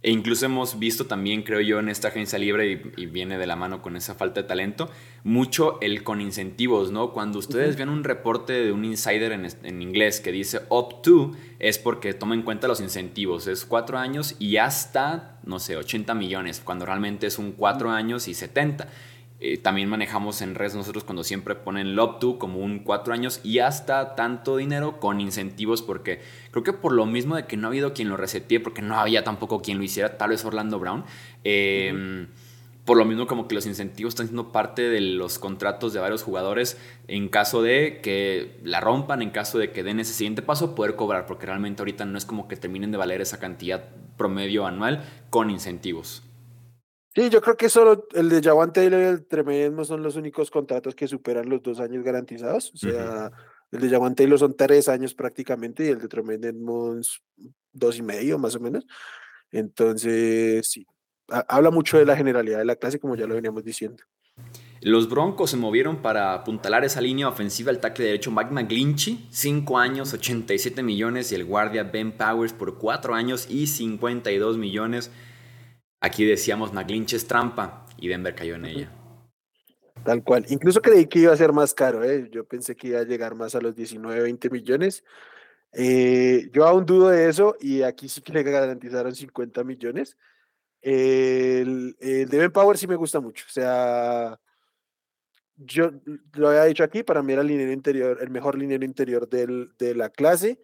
E 0.00 0.12
incluso 0.12 0.46
hemos 0.46 0.78
visto 0.78 1.06
también, 1.06 1.42
creo 1.42 1.60
yo, 1.60 1.80
en 1.80 1.88
esta 1.88 2.08
agencia 2.08 2.38
libre, 2.38 2.92
y, 2.96 3.06
viene 3.06 3.36
de 3.36 3.48
la 3.48 3.56
mano 3.56 3.82
con 3.82 3.96
esa 3.96 4.14
falta 4.14 4.42
de 4.42 4.46
talento, 4.46 4.88
mucho 5.24 5.80
el 5.80 6.04
con 6.04 6.20
incentivos, 6.20 6.92
¿no? 6.92 7.12
Cuando 7.12 7.40
ustedes 7.40 7.76
ven 7.76 7.88
un 7.88 8.04
reporte 8.04 8.52
de 8.52 8.70
un 8.70 8.84
insider 8.84 9.32
en, 9.32 9.48
en, 9.64 9.82
inglés 9.82 10.20
que 10.20 10.30
dice 10.30 10.60
up 10.68 11.02
to, 11.02 11.32
es 11.58 11.78
porque 11.78 12.14
toma 12.14 12.36
en 12.36 12.42
cuenta 12.42 12.68
los 12.68 12.80
incentivos. 12.80 13.48
Es 13.48 13.64
cuatro 13.64 13.98
años 13.98 14.36
y 14.38 14.58
hasta, 14.58 15.40
no 15.44 15.58
sé, 15.58 15.76
80 15.76 16.14
millones, 16.14 16.60
cuando 16.64 16.86
realmente 16.86 17.26
es 17.26 17.38
un 17.38 17.50
cuatro 17.50 17.90
años 17.90 18.28
y 18.28 18.34
70. 18.34 18.88
Eh, 19.40 19.56
también 19.56 19.88
manejamos 19.88 20.42
en 20.42 20.56
redes 20.56 20.74
nosotros 20.74 21.04
cuando 21.04 21.22
siempre 21.22 21.54
ponen 21.54 21.94
Love 21.94 22.18
to 22.18 22.38
como 22.40 22.58
un 22.58 22.80
cuatro 22.80 23.14
años 23.14 23.40
y 23.44 23.60
hasta 23.60 24.16
tanto 24.16 24.56
dinero 24.56 24.98
con 24.98 25.20
incentivos 25.20 25.80
porque 25.80 26.20
creo 26.50 26.64
que 26.64 26.72
por 26.72 26.92
lo 26.92 27.06
mismo 27.06 27.36
de 27.36 27.46
que 27.46 27.56
no 27.56 27.68
ha 27.68 27.70
habido 27.70 27.94
quien 27.94 28.08
lo 28.08 28.16
resetee 28.16 28.58
porque 28.58 28.82
no 28.82 28.98
había 28.98 29.22
tampoco 29.22 29.62
quien 29.62 29.78
lo 29.78 29.84
hiciera, 29.84 30.18
tal 30.18 30.30
vez 30.30 30.44
Orlando 30.44 30.80
Brown. 30.80 31.04
Em, 31.44 32.26
por 32.84 32.96
lo 32.96 33.04
mismo 33.04 33.26
como 33.26 33.46
que 33.46 33.54
los 33.54 33.66
incentivos 33.66 34.12
están 34.12 34.26
siendo 34.26 34.50
parte 34.50 34.88
de 34.88 35.00
los 35.02 35.38
contratos 35.38 35.92
de 35.92 36.00
varios 36.00 36.22
jugadores 36.22 36.78
en 37.06 37.28
caso 37.28 37.62
de 37.62 38.00
que 38.02 38.58
la 38.64 38.80
rompan, 38.80 39.22
en 39.22 39.30
caso 39.30 39.58
de 39.58 39.70
que 39.70 39.84
den 39.84 40.00
ese 40.00 40.14
siguiente 40.14 40.42
paso, 40.42 40.74
poder 40.74 40.96
cobrar, 40.96 41.26
porque 41.26 41.46
realmente 41.46 41.82
ahorita 41.82 42.06
no 42.06 42.18
es 42.18 42.24
como 42.24 42.48
que 42.48 42.56
terminen 42.56 42.90
de 42.90 42.96
valer 42.96 43.20
esa 43.20 43.38
cantidad 43.38 43.84
promedio 44.16 44.66
anual 44.66 45.04
con 45.30 45.50
incentivos. 45.50 46.27
Sí, 47.18 47.30
yo 47.30 47.40
creo 47.40 47.56
que 47.56 47.68
solo 47.68 48.06
el 48.14 48.28
de 48.28 48.40
Jawan 48.40 48.72
Taylor 48.72 49.00
y 49.00 49.06
el 49.06 49.26
Tremendmo 49.26 49.84
son 49.84 50.04
los 50.04 50.14
únicos 50.14 50.52
contratos 50.52 50.94
que 50.94 51.08
superan 51.08 51.48
los 51.48 51.60
dos 51.60 51.80
años 51.80 52.04
garantizados. 52.04 52.70
O 52.72 52.76
sea, 52.76 53.32
el 53.72 53.80
de 53.80 53.90
Jawan 53.90 54.14
Taylor 54.14 54.38
son 54.38 54.56
tres 54.56 54.88
años 54.88 55.14
prácticamente 55.14 55.84
y 55.84 55.88
el 55.88 55.98
de 55.98 56.06
Tremendmo 56.06 56.94
dos 57.72 57.98
y 57.98 58.02
medio 58.02 58.38
más 58.38 58.54
o 58.54 58.60
menos. 58.60 58.86
Entonces, 59.50 60.68
sí, 60.70 60.86
habla 61.26 61.72
mucho 61.72 61.98
de 61.98 62.06
la 62.06 62.16
generalidad 62.16 62.58
de 62.58 62.64
la 62.66 62.76
clase, 62.76 63.00
como 63.00 63.16
ya 63.16 63.26
lo 63.26 63.34
veníamos 63.34 63.64
diciendo. 63.64 64.04
Los 64.80 65.08
Broncos 65.08 65.50
se 65.50 65.56
movieron 65.56 66.02
para 66.02 66.34
apuntalar 66.34 66.84
esa 66.84 67.00
línea 67.00 67.28
ofensiva 67.28 67.72
al 67.72 67.80
tackle 67.80 68.04
derecho 68.04 68.30
Mike 68.30 68.52
McGlinchey, 68.52 69.26
5 69.32 69.76
años, 69.76 70.14
87 70.14 70.84
millones, 70.84 71.32
y 71.32 71.34
el 71.34 71.44
guardia 71.44 71.82
Ben 71.82 72.12
Powers 72.12 72.52
por 72.52 72.78
4 72.78 73.12
años 73.12 73.48
y 73.50 73.66
52 73.66 74.56
millones. 74.56 75.10
Aquí 76.00 76.24
decíamos 76.24 76.72
McLinch 76.72 77.14
es 77.14 77.26
trampa 77.26 77.86
y 77.96 78.08
Denver 78.08 78.34
cayó 78.34 78.54
en 78.54 78.66
ella. 78.66 78.92
Tal 80.04 80.22
cual. 80.22 80.46
Incluso 80.48 80.80
creí 80.80 81.06
que 81.06 81.20
iba 81.20 81.32
a 81.32 81.36
ser 81.36 81.52
más 81.52 81.74
caro. 81.74 82.04
¿eh? 82.04 82.28
Yo 82.30 82.44
pensé 82.44 82.76
que 82.76 82.88
iba 82.88 83.00
a 83.00 83.04
llegar 83.04 83.34
más 83.34 83.54
a 83.54 83.60
los 83.60 83.74
19, 83.74 84.22
20 84.22 84.50
millones. 84.50 85.04
Eh, 85.72 86.48
yo 86.52 86.66
aún 86.66 86.86
dudo 86.86 87.08
de 87.08 87.28
eso 87.28 87.56
y 87.60 87.82
aquí 87.82 88.08
sí 88.08 88.22
que 88.22 88.32
le 88.32 88.42
garantizaron 88.42 89.14
50 89.14 89.64
millones. 89.64 90.16
El, 90.80 91.96
el 92.00 92.28
Devin 92.28 92.52
Power 92.52 92.78
sí 92.78 92.86
me 92.86 92.96
gusta 92.96 93.20
mucho. 93.20 93.44
O 93.48 93.52
sea, 93.52 94.38
yo 95.56 95.90
lo 96.34 96.48
había 96.48 96.64
dicho 96.64 96.84
aquí, 96.84 97.02
para 97.02 97.22
mí 97.22 97.32
era 97.32 97.42
el 97.42 97.50
interior, 97.50 98.18
el 98.20 98.30
mejor 98.30 98.56
liniero 98.56 98.84
interior 98.84 99.28
del, 99.28 99.72
de 99.78 99.94
la 99.94 100.08
clase. 100.08 100.62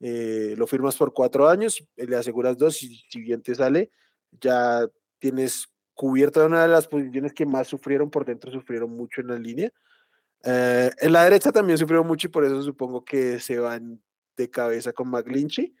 Eh, 0.00 0.54
lo 0.56 0.66
firmas 0.68 0.96
por 0.96 1.12
cuatro 1.12 1.48
años, 1.48 1.84
le 1.96 2.16
aseguras 2.16 2.56
dos 2.56 2.80
y 2.84 3.02
si 3.10 3.20
bien 3.20 3.42
te 3.42 3.54
sale, 3.56 3.90
ya 4.40 4.88
tienes 5.18 5.68
cubierta 5.94 6.46
una 6.46 6.62
de 6.62 6.68
las 6.68 6.86
posiciones 6.86 7.32
que 7.32 7.44
más 7.44 7.66
sufrieron 7.66 8.10
por 8.10 8.24
dentro, 8.24 8.52
sufrieron 8.52 8.90
mucho 8.90 9.20
en 9.20 9.26
la 9.28 9.38
línea. 9.38 9.72
Eh, 10.44 10.90
en 11.00 11.12
la 11.12 11.24
derecha 11.24 11.50
también 11.50 11.76
sufrieron 11.76 12.06
mucho 12.06 12.28
y 12.28 12.30
por 12.30 12.44
eso 12.44 12.62
supongo 12.62 13.04
que 13.04 13.40
se 13.40 13.58
van 13.58 14.00
de 14.36 14.48
cabeza 14.48 14.92
con 14.92 15.10
McGlinchy. 15.10 15.74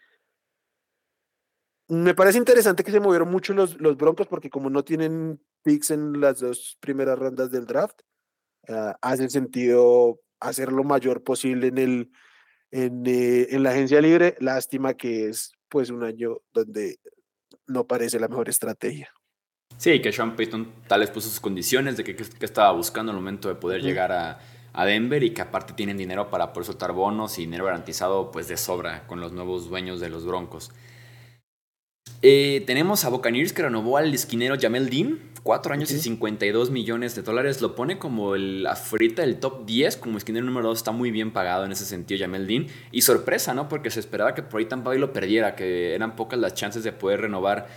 Me 1.88 2.14
parece 2.14 2.38
interesante 2.38 2.84
que 2.84 2.90
se 2.90 3.00
movieron 3.00 3.30
mucho 3.30 3.54
los, 3.54 3.80
los 3.80 3.96
Broncos 3.96 4.26
porque 4.26 4.50
como 4.50 4.68
no 4.68 4.84
tienen 4.84 5.40
picks 5.62 5.90
en 5.90 6.20
las 6.20 6.40
dos 6.40 6.76
primeras 6.80 7.18
rondas 7.18 7.50
del 7.50 7.66
draft, 7.66 8.02
uh, 8.68 8.92
hace 9.00 9.30
sentido 9.30 10.20
hacer 10.40 10.72
lo 10.72 10.84
mayor 10.84 11.22
posible 11.22 11.68
en, 11.68 11.78
el, 11.78 12.10
en, 12.70 13.06
eh, 13.06 13.46
en 13.50 13.62
la 13.62 13.70
agencia 13.70 14.00
libre. 14.00 14.36
Lástima 14.40 14.94
que 14.94 15.28
es 15.28 15.52
pues 15.68 15.90
un 15.90 16.02
año 16.02 16.38
donde 16.52 16.98
no 17.68 17.84
parece 17.84 18.18
la 18.18 18.28
mejor 18.28 18.48
estrategia. 18.48 19.12
Sí, 19.76 20.00
que 20.02 20.12
Sean 20.12 20.34
Payton 20.34 20.72
tal 20.88 21.00
vez 21.00 21.10
puso 21.10 21.28
sus 21.28 21.38
condiciones 21.38 21.96
de 21.96 22.02
que, 22.02 22.16
estaba 22.40 22.72
buscando 22.72 23.12
el 23.12 23.16
momento 23.16 23.48
de 23.48 23.54
poder 23.54 23.82
llegar 23.82 24.12
a, 24.12 24.40
Denver 24.84 25.24
y 25.24 25.30
que 25.30 25.42
aparte 25.42 25.72
tienen 25.72 25.96
dinero 25.96 26.30
para 26.30 26.52
poder 26.52 26.66
soltar 26.66 26.92
bonos 26.92 27.36
y 27.38 27.42
dinero 27.42 27.64
garantizado 27.64 28.30
pues 28.30 28.46
de 28.46 28.56
sobra 28.56 29.08
con 29.08 29.20
los 29.20 29.32
nuevos 29.32 29.68
dueños 29.68 29.98
de 29.98 30.08
los 30.08 30.24
Broncos. 30.24 30.70
Eh, 32.20 32.64
tenemos 32.66 33.04
a 33.04 33.10
Buccaneers 33.10 33.52
que 33.52 33.62
renovó 33.62 33.96
al 33.96 34.12
esquinero 34.12 34.56
Jamel 34.60 34.90
Dean, 34.90 35.20
4 35.44 35.72
años 35.72 35.90
y 35.92 35.98
52 35.98 36.70
millones 36.70 37.14
de 37.14 37.22
dólares. 37.22 37.62
Lo 37.62 37.74
pone 37.74 37.98
como 37.98 38.34
el 38.34 38.66
afuera 38.66 39.22
del 39.24 39.38
top 39.38 39.64
10, 39.66 39.96
como 39.96 40.18
esquinero 40.18 40.44
número 40.44 40.68
2. 40.68 40.78
Está 40.78 40.90
muy 40.90 41.10
bien 41.10 41.30
pagado 41.30 41.64
en 41.64 41.72
ese 41.72 41.84
sentido 41.84 42.20
Jamel 42.20 42.46
Dean. 42.46 42.66
Y 42.90 43.02
sorpresa, 43.02 43.54
¿no? 43.54 43.68
Porque 43.68 43.90
se 43.90 44.00
esperaba 44.00 44.34
que 44.34 44.42
por 44.42 44.58
ahí 44.58 44.66
Tampa 44.66 44.90
Bay 44.90 44.98
lo 44.98 45.12
perdiera, 45.12 45.54
que 45.54 45.94
eran 45.94 46.16
pocas 46.16 46.38
las 46.38 46.54
chances 46.54 46.82
de 46.82 46.92
poder 46.92 47.20
renovar 47.20 47.68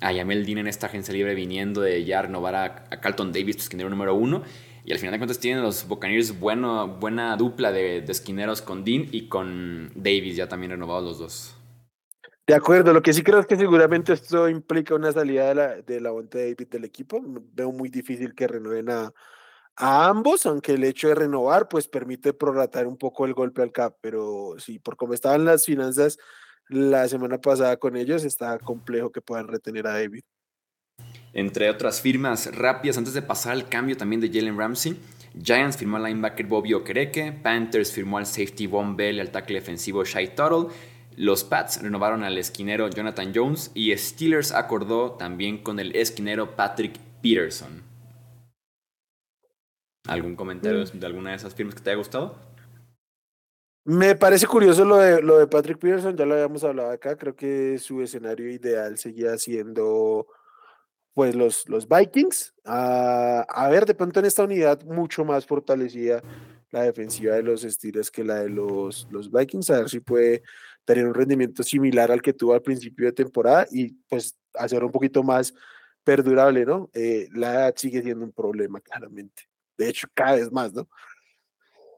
a 0.00 0.14
Jamel 0.14 0.46
Dean 0.46 0.58
en 0.58 0.68
esta 0.68 0.86
agencia 0.86 1.12
libre 1.12 1.34
viniendo 1.34 1.80
de 1.80 2.04
ya 2.04 2.22
renovar 2.22 2.54
a, 2.54 3.00
Carlton 3.00 3.32
Davis, 3.32 3.56
esquinero 3.56 3.90
número 3.90 4.14
1. 4.14 4.42
Y 4.84 4.92
al 4.92 4.98
final 4.98 5.12
de 5.12 5.18
cuentas 5.18 5.38
tienen 5.38 5.62
los 5.62 5.86
Buccaneers 5.86 6.38
bueno, 6.38 6.88
buena 6.88 7.36
dupla 7.36 7.72
de, 7.72 8.00
de 8.00 8.12
esquineros 8.12 8.62
con 8.62 8.84
Dean 8.84 9.08
y 9.10 9.26
con 9.26 9.90
Davis 9.96 10.36
ya 10.36 10.48
también 10.48 10.70
renovados 10.70 11.04
los 11.04 11.18
dos. 11.18 11.57
De 12.48 12.54
acuerdo, 12.54 12.94
lo 12.94 13.02
que 13.02 13.12
sí 13.12 13.22
creo 13.22 13.40
es 13.40 13.46
que 13.46 13.58
seguramente 13.58 14.14
esto 14.14 14.48
implica 14.48 14.94
una 14.94 15.12
salida 15.12 15.48
de 15.48 15.54
la, 15.54 15.76
de 15.82 16.00
la 16.00 16.10
David 16.10 16.68
del 16.68 16.84
equipo. 16.84 17.20
Veo 17.52 17.70
muy 17.72 17.90
difícil 17.90 18.34
que 18.34 18.48
renueven 18.48 18.88
a, 18.88 19.12
a 19.76 20.08
ambos, 20.08 20.46
aunque 20.46 20.72
el 20.72 20.82
hecho 20.84 21.08
de 21.08 21.14
renovar 21.14 21.68
pues 21.68 21.88
permite 21.88 22.32
prorratar 22.32 22.86
un 22.86 22.96
poco 22.96 23.26
el 23.26 23.34
golpe 23.34 23.60
al 23.60 23.70
cap, 23.70 23.96
pero 24.00 24.54
sí, 24.56 24.78
por 24.78 24.96
cómo 24.96 25.12
estaban 25.12 25.44
las 25.44 25.66
finanzas 25.66 26.16
la 26.68 27.06
semana 27.06 27.38
pasada 27.38 27.76
con 27.76 27.96
ellos, 27.96 28.24
está 28.24 28.58
complejo 28.58 29.12
que 29.12 29.20
puedan 29.20 29.46
retener 29.46 29.86
a 29.86 29.92
David. 29.92 30.22
Entre 31.34 31.68
otras 31.68 32.00
firmas 32.00 32.54
rápidas, 32.56 32.96
antes 32.96 33.12
de 33.12 33.20
pasar 33.20 33.52
al 33.52 33.68
cambio 33.68 33.98
también 33.98 34.22
de 34.22 34.28
Jalen 34.28 34.56
Ramsey, 34.56 34.98
Giants 35.40 35.76
firmó 35.76 35.98
al 35.98 36.04
linebacker 36.04 36.46
Bobby 36.46 36.72
Okereke, 36.74 37.32
Panthers 37.32 37.92
firmó 37.92 38.18
al 38.18 38.26
safety 38.26 38.66
Von 38.66 38.96
Bell 38.96 39.16
y 39.16 39.20
al 39.20 39.30
tackle 39.30 39.60
defensivo 39.60 40.02
Shai 40.04 40.34
Tuttle, 40.34 40.74
los 41.18 41.42
Pats 41.42 41.82
renovaron 41.82 42.22
al 42.22 42.38
esquinero 42.38 42.88
Jonathan 42.88 43.32
Jones 43.34 43.72
y 43.74 43.96
Steelers 43.96 44.52
acordó 44.52 45.12
también 45.12 45.62
con 45.62 45.80
el 45.80 45.94
esquinero 45.96 46.54
Patrick 46.54 46.98
Peterson. 47.20 47.82
¿Algún 50.06 50.36
comentario 50.36 50.84
mm. 50.84 50.98
de 50.98 51.06
alguna 51.06 51.30
de 51.30 51.36
esas 51.36 51.54
firmas 51.54 51.74
que 51.74 51.82
te 51.82 51.90
haya 51.90 51.98
gustado? 51.98 52.36
Me 53.84 54.14
parece 54.14 54.46
curioso 54.46 54.84
lo 54.84 54.98
de, 54.98 55.20
lo 55.20 55.38
de 55.38 55.48
Patrick 55.48 55.78
Peterson, 55.78 56.16
ya 56.16 56.24
lo 56.24 56.34
habíamos 56.34 56.62
hablado 56.62 56.90
acá, 56.90 57.16
creo 57.16 57.34
que 57.34 57.78
su 57.78 58.00
escenario 58.00 58.48
ideal 58.50 58.96
seguía 58.96 59.36
siendo 59.38 60.28
pues 61.14 61.34
los, 61.34 61.68
los 61.68 61.88
Vikings. 61.88 62.54
A 62.64 63.68
ver, 63.72 63.86
de 63.86 63.94
pronto 63.94 64.20
en 64.20 64.26
esta 64.26 64.44
unidad 64.44 64.84
mucho 64.84 65.24
más 65.24 65.46
fortalecida 65.46 66.22
la 66.70 66.82
defensiva 66.82 67.34
de 67.34 67.42
los 67.42 67.62
Steelers 67.62 68.10
que 68.10 68.24
la 68.24 68.36
de 68.36 68.50
los, 68.50 69.08
los 69.10 69.32
Vikings, 69.32 69.70
a 69.70 69.78
ver 69.78 69.88
si 69.88 70.00
puede 70.00 70.42
tener 70.88 71.06
un 71.06 71.14
rendimiento 71.14 71.62
similar 71.62 72.10
al 72.10 72.22
que 72.22 72.32
tuvo 72.32 72.54
al 72.54 72.62
principio 72.62 73.06
de 73.06 73.12
temporada 73.12 73.66
y 73.70 73.92
pues 74.08 74.34
hacer 74.54 74.82
un 74.82 74.90
poquito 74.90 75.22
más 75.22 75.52
perdurable, 76.02 76.64
¿no? 76.64 76.88
Eh, 76.94 77.28
la 77.34 77.52
edad 77.52 77.74
sigue 77.76 78.02
siendo 78.02 78.24
un 78.24 78.32
problema, 78.32 78.80
claramente 78.80 79.48
de 79.78 79.88
hecho, 79.88 80.08
cada 80.12 80.36
vez 80.36 80.52
más, 80.52 80.74
¿no? 80.74 80.88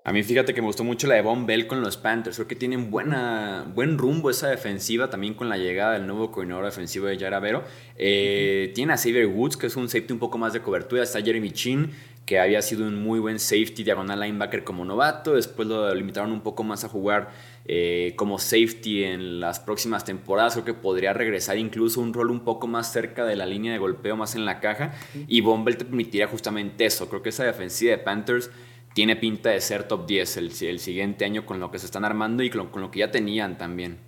A 0.02 0.12
mí 0.12 0.22
fíjate 0.22 0.54
que 0.54 0.62
me 0.62 0.66
gustó 0.66 0.82
mucho 0.82 1.06
la 1.06 1.16
de 1.16 1.22
Von 1.22 1.44
Bell 1.44 1.66
con 1.66 1.82
los 1.82 1.98
Panthers. 1.98 2.36
Creo 2.36 2.48
que 2.48 2.56
tienen 2.56 2.90
buena, 2.90 3.70
buen 3.74 3.98
rumbo 3.98 4.30
esa 4.30 4.48
defensiva 4.48 5.10
también 5.10 5.34
con 5.34 5.50
la 5.50 5.58
llegada 5.58 5.92
del 5.92 6.06
nuevo 6.06 6.30
coordinador 6.30 6.64
defensivo 6.64 7.06
de 7.06 7.18
Yara 7.18 7.38
Vero. 7.38 7.64
Eh, 7.96 8.72
tiene 8.74 8.94
a 8.94 8.96
Xavier 8.96 9.26
Woods, 9.26 9.58
que 9.58 9.66
es 9.66 9.76
un 9.76 9.90
safety 9.90 10.14
un 10.14 10.18
poco 10.18 10.38
más 10.38 10.54
de 10.54 10.62
cobertura. 10.62 11.02
Está 11.02 11.20
Jeremy 11.20 11.50
Chin, 11.50 11.90
que 12.30 12.38
había 12.38 12.62
sido 12.62 12.86
un 12.86 13.02
muy 13.02 13.18
buen 13.18 13.40
safety 13.40 13.82
diagonal 13.82 14.20
linebacker 14.20 14.62
como 14.62 14.84
novato. 14.84 15.34
Después 15.34 15.66
lo 15.66 15.92
limitaron 15.92 16.30
un 16.30 16.42
poco 16.42 16.62
más 16.62 16.84
a 16.84 16.88
jugar 16.88 17.30
eh, 17.64 18.12
como 18.14 18.38
safety 18.38 19.02
en 19.02 19.40
las 19.40 19.58
próximas 19.58 20.04
temporadas. 20.04 20.52
Creo 20.52 20.64
que 20.64 20.74
podría 20.74 21.12
regresar 21.12 21.58
incluso 21.58 22.00
un 22.00 22.14
rol 22.14 22.30
un 22.30 22.44
poco 22.44 22.68
más 22.68 22.92
cerca 22.92 23.24
de 23.24 23.34
la 23.34 23.46
línea 23.46 23.72
de 23.72 23.78
golpeo, 23.78 24.14
más 24.14 24.36
en 24.36 24.44
la 24.44 24.60
caja. 24.60 24.94
Y 25.26 25.40
Von 25.40 25.64
Bell 25.64 25.76
te 25.76 25.84
permitiría 25.84 26.28
justamente 26.28 26.84
eso. 26.84 27.08
Creo 27.08 27.20
que 27.20 27.30
esa 27.30 27.42
defensiva 27.42 27.90
de 27.90 27.98
Panthers 27.98 28.48
tiene 28.94 29.16
pinta 29.16 29.50
de 29.50 29.60
ser 29.60 29.88
top 29.88 30.06
10 30.06 30.36
el, 30.36 30.52
el 30.68 30.78
siguiente 30.78 31.24
año 31.24 31.44
con 31.44 31.58
lo 31.58 31.72
que 31.72 31.80
se 31.80 31.86
están 31.86 32.04
armando 32.04 32.44
y 32.44 32.50
con, 32.50 32.70
lo 32.72 32.92
que 32.92 33.00
ya 33.00 33.10
tenían 33.10 33.58
también. 33.58 33.98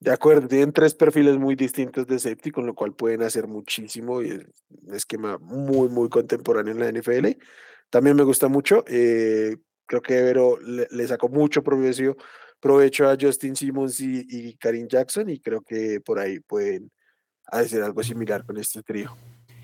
De 0.00 0.10
acuerdo, 0.10 0.48
tienen 0.48 0.72
tres 0.72 0.94
perfiles 0.94 1.36
muy 1.36 1.54
distintos 1.54 2.06
de 2.06 2.18
safety, 2.18 2.50
con 2.50 2.66
lo 2.66 2.74
cual 2.74 2.94
pueden 2.94 3.22
hacer 3.22 3.46
muchísimo 3.46 4.22
y 4.22 4.30
es 4.30 4.46
un 4.70 4.94
esquema 4.94 5.36
muy, 5.36 5.90
muy 5.90 6.08
contemporáneo 6.08 6.72
en 6.72 6.80
la 6.80 6.90
NFL. 6.90 7.38
También 7.90 8.16
me 8.16 8.22
gusta 8.22 8.48
mucho. 8.48 8.82
Eh, 8.88 9.58
creo 9.84 10.00
que 10.00 10.18
Evero 10.18 10.58
le, 10.58 11.06
sacó 11.06 11.28
mucho 11.28 11.62
provecho, 11.62 12.16
a 13.08 13.16
Justin 13.20 13.54
Simmons 13.54 14.00
y, 14.00 14.26
y 14.26 14.54
Karim 14.54 14.88
Jackson 14.88 15.28
y 15.28 15.38
creo 15.38 15.60
que 15.60 16.00
por 16.00 16.18
ahí 16.18 16.40
pueden 16.40 16.90
hacer 17.46 17.82
algo 17.82 18.02
similar 18.02 18.46
con 18.46 18.56
este 18.56 18.82
trío. 18.82 19.14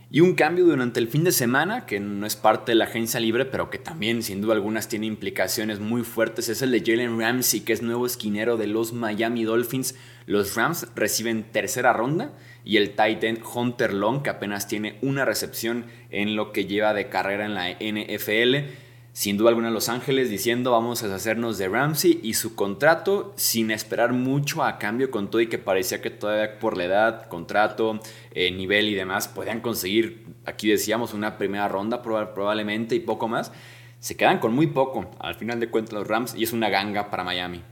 Y 0.09 0.21
un 0.21 0.35
cambio 0.35 0.65
durante 0.65 1.01
el 1.01 1.09
fin 1.09 1.25
de 1.25 1.33
semana, 1.33 1.85
que 1.85 1.99
no 1.99 2.27
es 2.27 2.37
parte 2.37 2.71
de 2.71 2.77
la 2.77 2.85
agencia 2.85 3.19
libre, 3.19 3.45
pero 3.45 3.71
que 3.71 3.79
también 3.79 4.23
sin 4.23 4.41
duda 4.41 4.55
algunas 4.55 4.89
tiene 4.89 5.07
implicaciones 5.07 5.81
muy 5.81 6.05
fuertes, 6.05 6.49
es 6.49 6.63
el 6.63 6.71
de 6.71 6.81
Jalen 6.81 7.19
Ramsey, 7.19 7.61
que 7.61 7.73
es 7.73 7.83
nuevo 7.83 8.07
esquinero 8.07 8.57
de 8.57 8.69
los 8.69 8.93
Miami 8.93 9.43
Dolphins. 9.43 9.97
Los 10.27 10.55
Rams 10.55 10.87
reciben 10.95 11.51
tercera 11.51 11.93
ronda 11.93 12.33
y 12.65 12.77
el 12.77 12.95
tight 12.95 13.25
end 13.25 13.41
Hunter 13.53 13.93
Long, 13.93 14.23
que 14.23 14.31
apenas 14.31 14.69
tiene 14.69 14.97
una 15.03 15.25
recepción 15.25 15.87
en 16.11 16.37
lo 16.37 16.53
que 16.53 16.67
lleva 16.67 16.95
de 16.95 17.09
carrera 17.09 17.45
en 17.45 17.55
la 17.55 17.71
NFL 17.73 18.86
sin 19.17 19.39
duda 19.39 19.49
alguna 19.49 19.71
Los 19.71 19.89
Ángeles 19.89 20.29
diciendo 20.29 20.73
vamos 20.73 21.03
a 21.03 21.07
deshacernos 21.07 21.57
de 21.57 21.71
Ramsey 21.71 22.21
y 22.23 22.35
su 22.35 22.55
contrato 22.55 23.33
sin 23.37 23.71
esperar 23.71 24.13
mucho 24.13 24.63
a 24.63 24.77
cambio 24.77 25.11
con 25.11 25.31
todo 25.31 25.41
y 25.41 25.47
que 25.47 25.57
parecía 25.57 26.03
que 26.03 26.11
todavía 26.11 26.59
por 26.59 26.77
la 26.77 26.85
edad, 26.85 27.27
contrato, 27.29 27.99
eh, 28.33 28.51
nivel 28.51 28.91
y 28.91 28.95
demás 28.95 29.27
podían 29.27 29.63
conseguir, 29.63 30.27
aquí 30.45 30.69
decíamos, 30.69 31.15
una 31.15 31.39
primera 31.39 31.67
ronda 31.67 32.03
probablemente 32.03 32.95
y 32.95 33.01
poco 33.01 33.27
más. 33.27 33.53
Se 34.01 34.19
quedan 34.19 34.39
con 34.39 34.53
muy 34.55 34.67
poco, 34.67 35.11
al 35.19 35.35
final 35.35 35.61
de 35.61 35.71
cuentas 35.71 35.95
los 35.95 36.07
Rams, 36.07 36.35
y 36.35 36.45
es 36.45 36.53
una 36.53 36.69
ganga 36.69 37.09
para 37.09 37.25
Miami. 37.25 37.65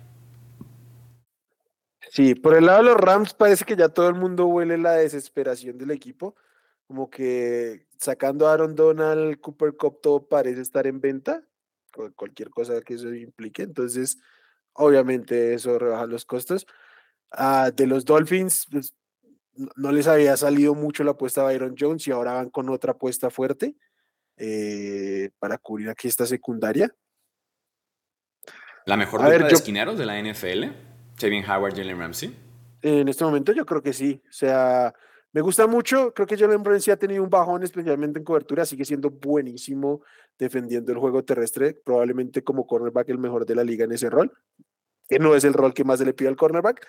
Sí, 2.11 2.35
por 2.35 2.57
el 2.57 2.65
lado 2.65 2.79
de 2.79 2.85
los 2.85 2.97
Rams 2.97 3.35
parece 3.35 3.67
que 3.67 3.77
ya 3.77 3.91
todo 3.91 4.09
el 4.09 4.15
mundo 4.15 4.47
huele 4.47 4.79
la 4.79 4.93
desesperación 4.93 5.77
del 5.77 5.91
equipo 5.91 6.37
como 6.87 7.11
que 7.11 7.87
sacando 7.99 8.47
a 8.47 8.53
Aaron 8.53 8.75
Donald, 8.75 9.41
Cooper 9.41 9.75
Cup, 9.77 10.01
todo 10.03 10.27
parece 10.27 10.61
estar 10.61 10.87
en 10.87 11.01
venta, 11.01 11.43
cualquier 12.17 12.51
cosa 12.51 12.81
que 12.83 12.95
eso 12.95 13.13
implique. 13.15 13.63
Entonces, 13.63 14.19
obviamente 14.75 15.55
eso 15.55 15.79
rebaja 15.79 16.07
los 16.07 16.25
costos. 16.25 16.67
Ah, 17.31 17.71
de 17.75 17.87
los 17.87 18.05
Dolphins, 18.05 18.67
pues, 18.71 18.95
no 19.77 19.93
les 19.93 20.07
había 20.07 20.37
salido 20.37 20.75
mucho 20.75 21.05
la 21.05 21.13
apuesta 21.13 21.47
de 21.47 21.55
Byron 21.55 21.77
Jones 21.79 22.07
y 22.07 22.11
ahora 22.11 22.35
van 22.35 22.51
con 22.51 22.69
otra 22.69 22.93
apuesta 22.93 23.31
fuerte 23.31 23.77
eh, 24.37 25.31
para 25.39 25.59
cubrir 25.59 25.89
aquí 25.89 26.09
esta 26.09 26.27
secundaria. 26.27 26.95
¿La 28.87 28.97
mejor 28.97 29.23
dupla 29.23 29.47
de 29.47 29.55
esquineros 29.55 29.97
de 29.97 30.07
la 30.07 30.21
NFL? 30.21 30.65
Kevin 31.17 31.45
Howard, 31.49 31.75
Jalen 31.75 31.99
Ramsey. 31.99 32.37
En 32.83 33.09
este 33.09 33.25
momento 33.25 33.53
yo 33.53 33.65
creo 33.65 33.83
que 33.83 33.93
sí. 33.93 34.21
O 34.29 34.33
sea, 34.33 34.93
me 35.35 35.41
gusta 35.41 35.67
mucho, 35.67 36.15
creo 36.15 36.29
que 36.29 36.37
Jalen 36.37 36.63
Brown 36.63 36.81
sí 36.81 36.93
ha 36.93 36.97
tenido 36.97 37.25
un 37.25 37.29
bajón, 37.29 37.65
especialmente 37.65 38.21
en 38.21 38.25
cobertura, 38.25 38.65
sigue 38.65 38.85
siendo 38.85 39.11
buenísimo 39.11 40.03
defendiendo 40.39 40.93
el 40.93 40.99
juego 40.99 41.25
terrestre, 41.25 41.75
probablemente 41.75 42.45
como 42.45 42.69
cornerback 42.69 43.09
el 43.09 43.19
mejor 43.19 43.45
de 43.45 43.57
la 43.57 43.65
liga 43.65 43.85
en 43.85 43.91
ese 43.91 44.09
rol, 44.09 44.33
que 45.09 45.19
no 45.19 45.35
es 45.35 45.43
el 45.43 45.53
rol 45.53 45.75
que 45.75 45.83
más 45.83 45.99
se 45.99 46.05
le 46.05 46.15
pide 46.15 46.29
al 46.29 46.37
cornerback, 46.37 46.87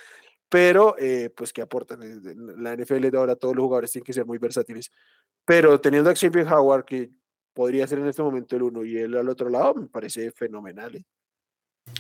pero 0.48 0.96
eh, 1.00 1.32
pues 1.36 1.52
que 1.52 1.64
aportan. 1.64 2.00
La 2.62 2.76
NFL 2.76 3.10
de 3.10 3.18
ahora 3.18 3.36
todos 3.36 3.56
los 3.56 3.64
jugadores 3.64 3.92
tienen 3.92 4.06
que 4.06 4.14
ser 4.14 4.28
muy 4.28 4.38
versátiles, 4.38 4.92
pero 5.44 5.82
teniendo 5.82 6.12
a 6.12 6.16
Xavier 6.16 6.46
Howard, 6.48 6.86
que 6.86 7.10
podría 7.52 7.88
ser 7.88 7.98
en 7.98 8.08
este 8.10 8.22
momento 8.22 8.56
el 8.56 8.62
uno 8.62 8.86
y 8.86 8.96
él 8.96 9.18
al 9.18 9.28
otro 9.28 9.50
lado, 9.50 9.74
me 9.74 9.88
parece 9.88 10.32
fenomenal. 10.32 10.96
¿eh? 10.96 11.04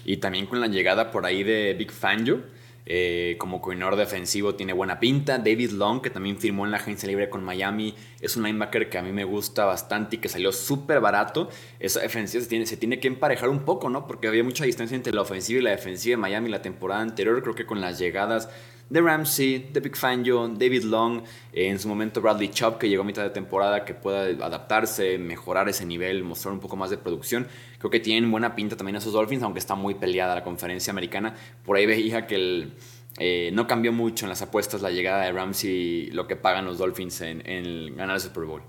Y 0.03 0.17
también 0.17 0.45
con 0.45 0.62
la 0.62 0.67
llegada 0.67 1.10
por 1.10 1.25
ahí 1.25 1.43
de 1.43 1.73
Big 1.73 1.91
Fangio, 1.91 2.43
eh, 2.88 3.36
como 3.39 3.62
coordinador 3.62 3.95
defensivo 3.95 4.56
tiene 4.56 4.74
buena 4.74 5.00
pinta. 5.00 5.38
David 5.39 5.71
Long, 5.71 6.02
que 6.02 6.10
también 6.10 6.38
firmó 6.38 6.65
en 6.65 6.71
la 6.71 6.78
agencia 6.78 7.08
libre 7.08 7.30
con 7.30 7.43
Miami, 7.43 7.95
es 8.21 8.38
un 8.38 8.43
linebacker 8.43 8.89
que 8.89 8.98
a 8.98 9.02
mí 9.02 9.12
me 9.12 9.24
gusta 9.24 9.65
bastante 9.65 10.17
y 10.17 10.19
que 10.19 10.30
salió 10.30 10.52
súper 10.52 11.00
barato. 11.00 11.50
Esa 11.80 12.02
defensiva 12.02 12.43
se 12.43 12.50
tiene, 12.50 12.65
se 12.65 12.78
tiene 12.78 13.00
que 13.00 13.08
emparejar 13.08 13.50
un 13.50 13.65
poco, 13.65 13.89
¿no? 13.89 14.06
Porque 14.06 14.28
había 14.28 14.43
mucha 14.43 14.65
distancia 14.65 14.95
entre 14.95 15.13
la 15.13 15.21
ofensiva 15.21 15.60
y 15.60 15.63
la 15.63 15.71
defensiva 15.71 16.13
de 16.13 16.17
Miami 16.17 16.50
la 16.50 16.62
temporada 16.62 17.02
anterior. 17.02 17.41
Creo 17.41 17.56
que 17.56 17.65
con 17.65 17.82
las 17.82 17.98
llegadas 17.98 18.50
de 18.89 19.02
Ramsey, 19.02 19.69
de 19.71 19.80
Big 19.80 19.95
Fangio, 19.95 20.48
David 20.48 20.84
Long, 20.84 21.24
eh, 21.52 21.67
en 21.67 21.80
su 21.80 21.88
momento 21.88 22.21
Bradley 22.21 22.50
Chubb, 22.50 22.78
que 22.78 22.88
llegó 22.88 23.02
a 23.04 23.06
mitad 23.06 23.24
de 23.24 23.32
temporada, 23.32 23.84
que 23.84 23.93
pueda 23.93 24.45
adaptarse, 24.45 25.17
mejorar 25.17 25.67
ese 25.69 25.86
nivel, 25.86 26.24
mostrar 26.24 26.54
un 26.54 26.60
poco 26.60 26.76
más 26.76 26.89
de 26.89 26.98
producción. 26.98 27.48
Creo 27.80 27.89
que 27.89 28.00
tienen 28.00 28.30
buena 28.30 28.56
pinta 28.56 28.78
también 28.78 28.95
esos 28.95 29.13
Dolphins, 29.13 29.43
aunque 29.43 29.60
está 29.60 29.76
muy 29.76 29.95
peleada 29.95 30.36
la 30.36 30.43
conferencia 30.43 30.91
americana. 30.91 31.36
Por 31.63 31.78
ahí 31.78 31.86
veía 31.86 32.28
que 32.28 32.36
el, 32.36 32.74
eh, 33.17 33.50
no 33.54 33.65
cambió 33.65 33.93
mucho 33.93 34.26
en 34.26 34.30
las 34.30 34.41
apuestas 34.41 34.82
la 34.82 34.91
llegada 34.91 35.24
de 35.24 35.32
Ramsey, 35.32 36.12
lo 36.12 36.28
que 36.28 36.36
pagan 36.36 36.65
los 36.65 36.78
Dolphins 36.78 37.21
en, 37.21 37.95
ganar 37.95 38.15
el 38.15 38.21
Super 38.21 38.43
Bowl. 38.43 38.62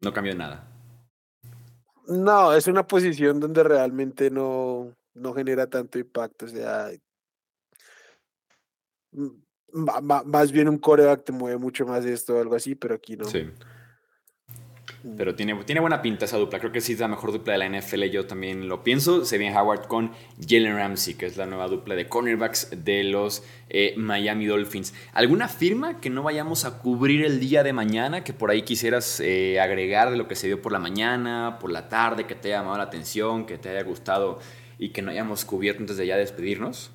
No 0.00 0.12
cambió 0.12 0.34
nada. 0.34 0.68
No, 2.08 2.52
es 2.52 2.66
una 2.66 2.84
posición 2.86 3.38
donde 3.38 3.62
realmente 3.62 4.28
no, 4.28 4.92
no 5.14 5.32
genera 5.32 5.68
tanto 5.68 6.00
impacto. 6.00 6.46
O 6.46 6.48
sea, 6.48 6.90
más 9.72 10.52
bien 10.52 10.68
un 10.68 10.78
coreback 10.78 11.24
te 11.24 11.32
mueve 11.32 11.58
mucho 11.58 11.86
más 11.86 12.04
esto 12.04 12.36
o 12.36 12.40
algo 12.40 12.54
así, 12.54 12.74
pero 12.74 12.94
aquí 12.94 13.16
no. 13.16 13.24
Sí. 13.24 13.42
Mm. 15.04 15.16
Pero 15.16 15.34
tiene, 15.34 15.54
tiene 15.64 15.80
buena 15.80 16.00
pinta 16.00 16.26
esa 16.26 16.36
dupla. 16.36 16.60
Creo 16.60 16.70
que 16.70 16.80
sí 16.80 16.92
es 16.92 17.00
la 17.00 17.08
mejor 17.08 17.32
dupla 17.32 17.54
de 17.54 17.58
la 17.58 17.68
NFL. 17.68 18.04
Yo 18.04 18.26
también 18.26 18.68
lo 18.68 18.84
pienso. 18.84 19.24
Se 19.24 19.36
viene 19.36 19.56
Howard 19.56 19.86
con 19.88 20.12
Jalen 20.40 20.76
Ramsey, 20.76 21.14
que 21.14 21.26
es 21.26 21.36
la 21.36 21.46
nueva 21.46 21.66
dupla 21.66 21.96
de 21.96 22.08
cornerbacks 22.08 22.70
de 22.84 23.02
los 23.04 23.42
eh, 23.68 23.94
Miami 23.96 24.46
Dolphins. 24.46 24.94
¿Alguna 25.12 25.48
firma 25.48 26.00
que 26.00 26.08
no 26.08 26.22
vayamos 26.22 26.64
a 26.64 26.78
cubrir 26.78 27.24
el 27.24 27.40
día 27.40 27.64
de 27.64 27.72
mañana? 27.72 28.22
Que 28.22 28.32
por 28.32 28.50
ahí 28.50 28.62
quisieras 28.62 29.20
eh, 29.20 29.60
agregar 29.60 30.10
de 30.10 30.16
lo 30.16 30.28
que 30.28 30.36
se 30.36 30.46
vio 30.46 30.62
por 30.62 30.72
la 30.72 30.78
mañana, 30.78 31.58
por 31.60 31.72
la 31.72 31.88
tarde, 31.88 32.26
que 32.26 32.34
te 32.34 32.48
haya 32.48 32.58
llamado 32.58 32.78
la 32.78 32.84
atención, 32.84 33.44
que 33.44 33.58
te 33.58 33.70
haya 33.70 33.82
gustado 33.82 34.38
y 34.78 34.90
que 34.90 35.02
no 35.02 35.10
hayamos 35.10 35.44
cubierto 35.44 35.82
antes 35.82 35.96
de 35.96 36.06
ya 36.06 36.16
despedirnos? 36.16 36.92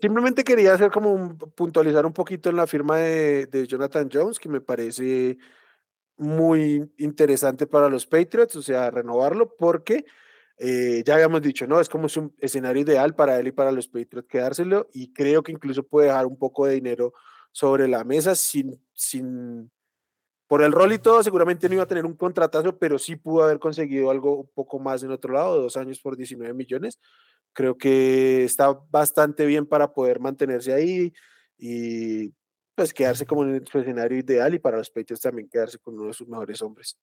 Simplemente 0.00 0.44
quería 0.44 0.74
hacer 0.74 0.90
como 0.90 1.12
un, 1.12 1.36
puntualizar 1.38 2.06
un 2.06 2.12
poquito 2.12 2.50
en 2.50 2.56
la 2.56 2.66
firma 2.66 2.98
de, 2.98 3.46
de 3.46 3.66
Jonathan 3.66 4.08
Jones, 4.12 4.38
que 4.38 4.48
me 4.48 4.60
parece 4.60 5.38
muy 6.18 6.90
interesante 6.98 7.66
para 7.66 7.88
los 7.88 8.06
Patriots, 8.06 8.56
o 8.56 8.62
sea, 8.62 8.90
renovarlo, 8.90 9.54
porque 9.56 10.04
eh, 10.58 11.02
ya 11.06 11.14
habíamos 11.14 11.40
dicho, 11.42 11.66
¿no? 11.66 11.80
Es 11.80 11.88
como 11.88 12.08
un 12.16 12.34
escenario 12.40 12.82
ideal 12.82 13.14
para 13.14 13.38
él 13.38 13.48
y 13.48 13.52
para 13.52 13.72
los 13.72 13.88
Patriots 13.88 14.28
quedárselo, 14.28 14.88
y 14.92 15.12
creo 15.12 15.42
que 15.42 15.52
incluso 15.52 15.84
puede 15.84 16.08
dejar 16.08 16.26
un 16.26 16.36
poco 16.36 16.66
de 16.66 16.74
dinero 16.74 17.14
sobre 17.52 17.88
la 17.88 18.04
mesa 18.04 18.34
sin, 18.34 18.80
sin, 18.94 19.70
por 20.48 20.62
el 20.62 20.72
rol 20.72 20.92
y 20.92 20.98
todo, 20.98 21.22
seguramente 21.22 21.68
no 21.68 21.74
iba 21.74 21.84
a 21.84 21.86
tener 21.86 22.04
un 22.04 22.16
contratazo, 22.16 22.78
pero 22.78 22.98
sí 22.98 23.16
pudo 23.16 23.44
haber 23.44 23.60
conseguido 23.60 24.10
algo 24.10 24.40
un 24.40 24.50
poco 24.54 24.80
más 24.80 25.02
en 25.02 25.12
otro 25.12 25.32
lado, 25.32 25.62
dos 25.62 25.76
años 25.76 26.00
por 26.00 26.16
19 26.16 26.52
millones. 26.54 26.98
Creo 27.52 27.76
que 27.76 28.44
está 28.44 28.72
bastante 28.90 29.46
bien 29.46 29.66
para 29.66 29.92
poder 29.92 30.20
mantenerse 30.20 30.72
ahí 30.72 31.12
y 31.56 32.32
pues 32.74 32.94
quedarse 32.94 33.26
como 33.26 33.42
en 33.42 33.56
el 33.56 33.62
escenario 33.62 34.18
ideal 34.18 34.54
y 34.54 34.58
para 34.60 34.78
los 34.78 34.90
Patriots 34.90 35.22
también 35.22 35.48
quedarse 35.48 35.78
con 35.78 35.94
uno 35.94 36.06
de 36.06 36.12
sus 36.12 36.28
mejores 36.28 36.62
hombres. 36.62 36.96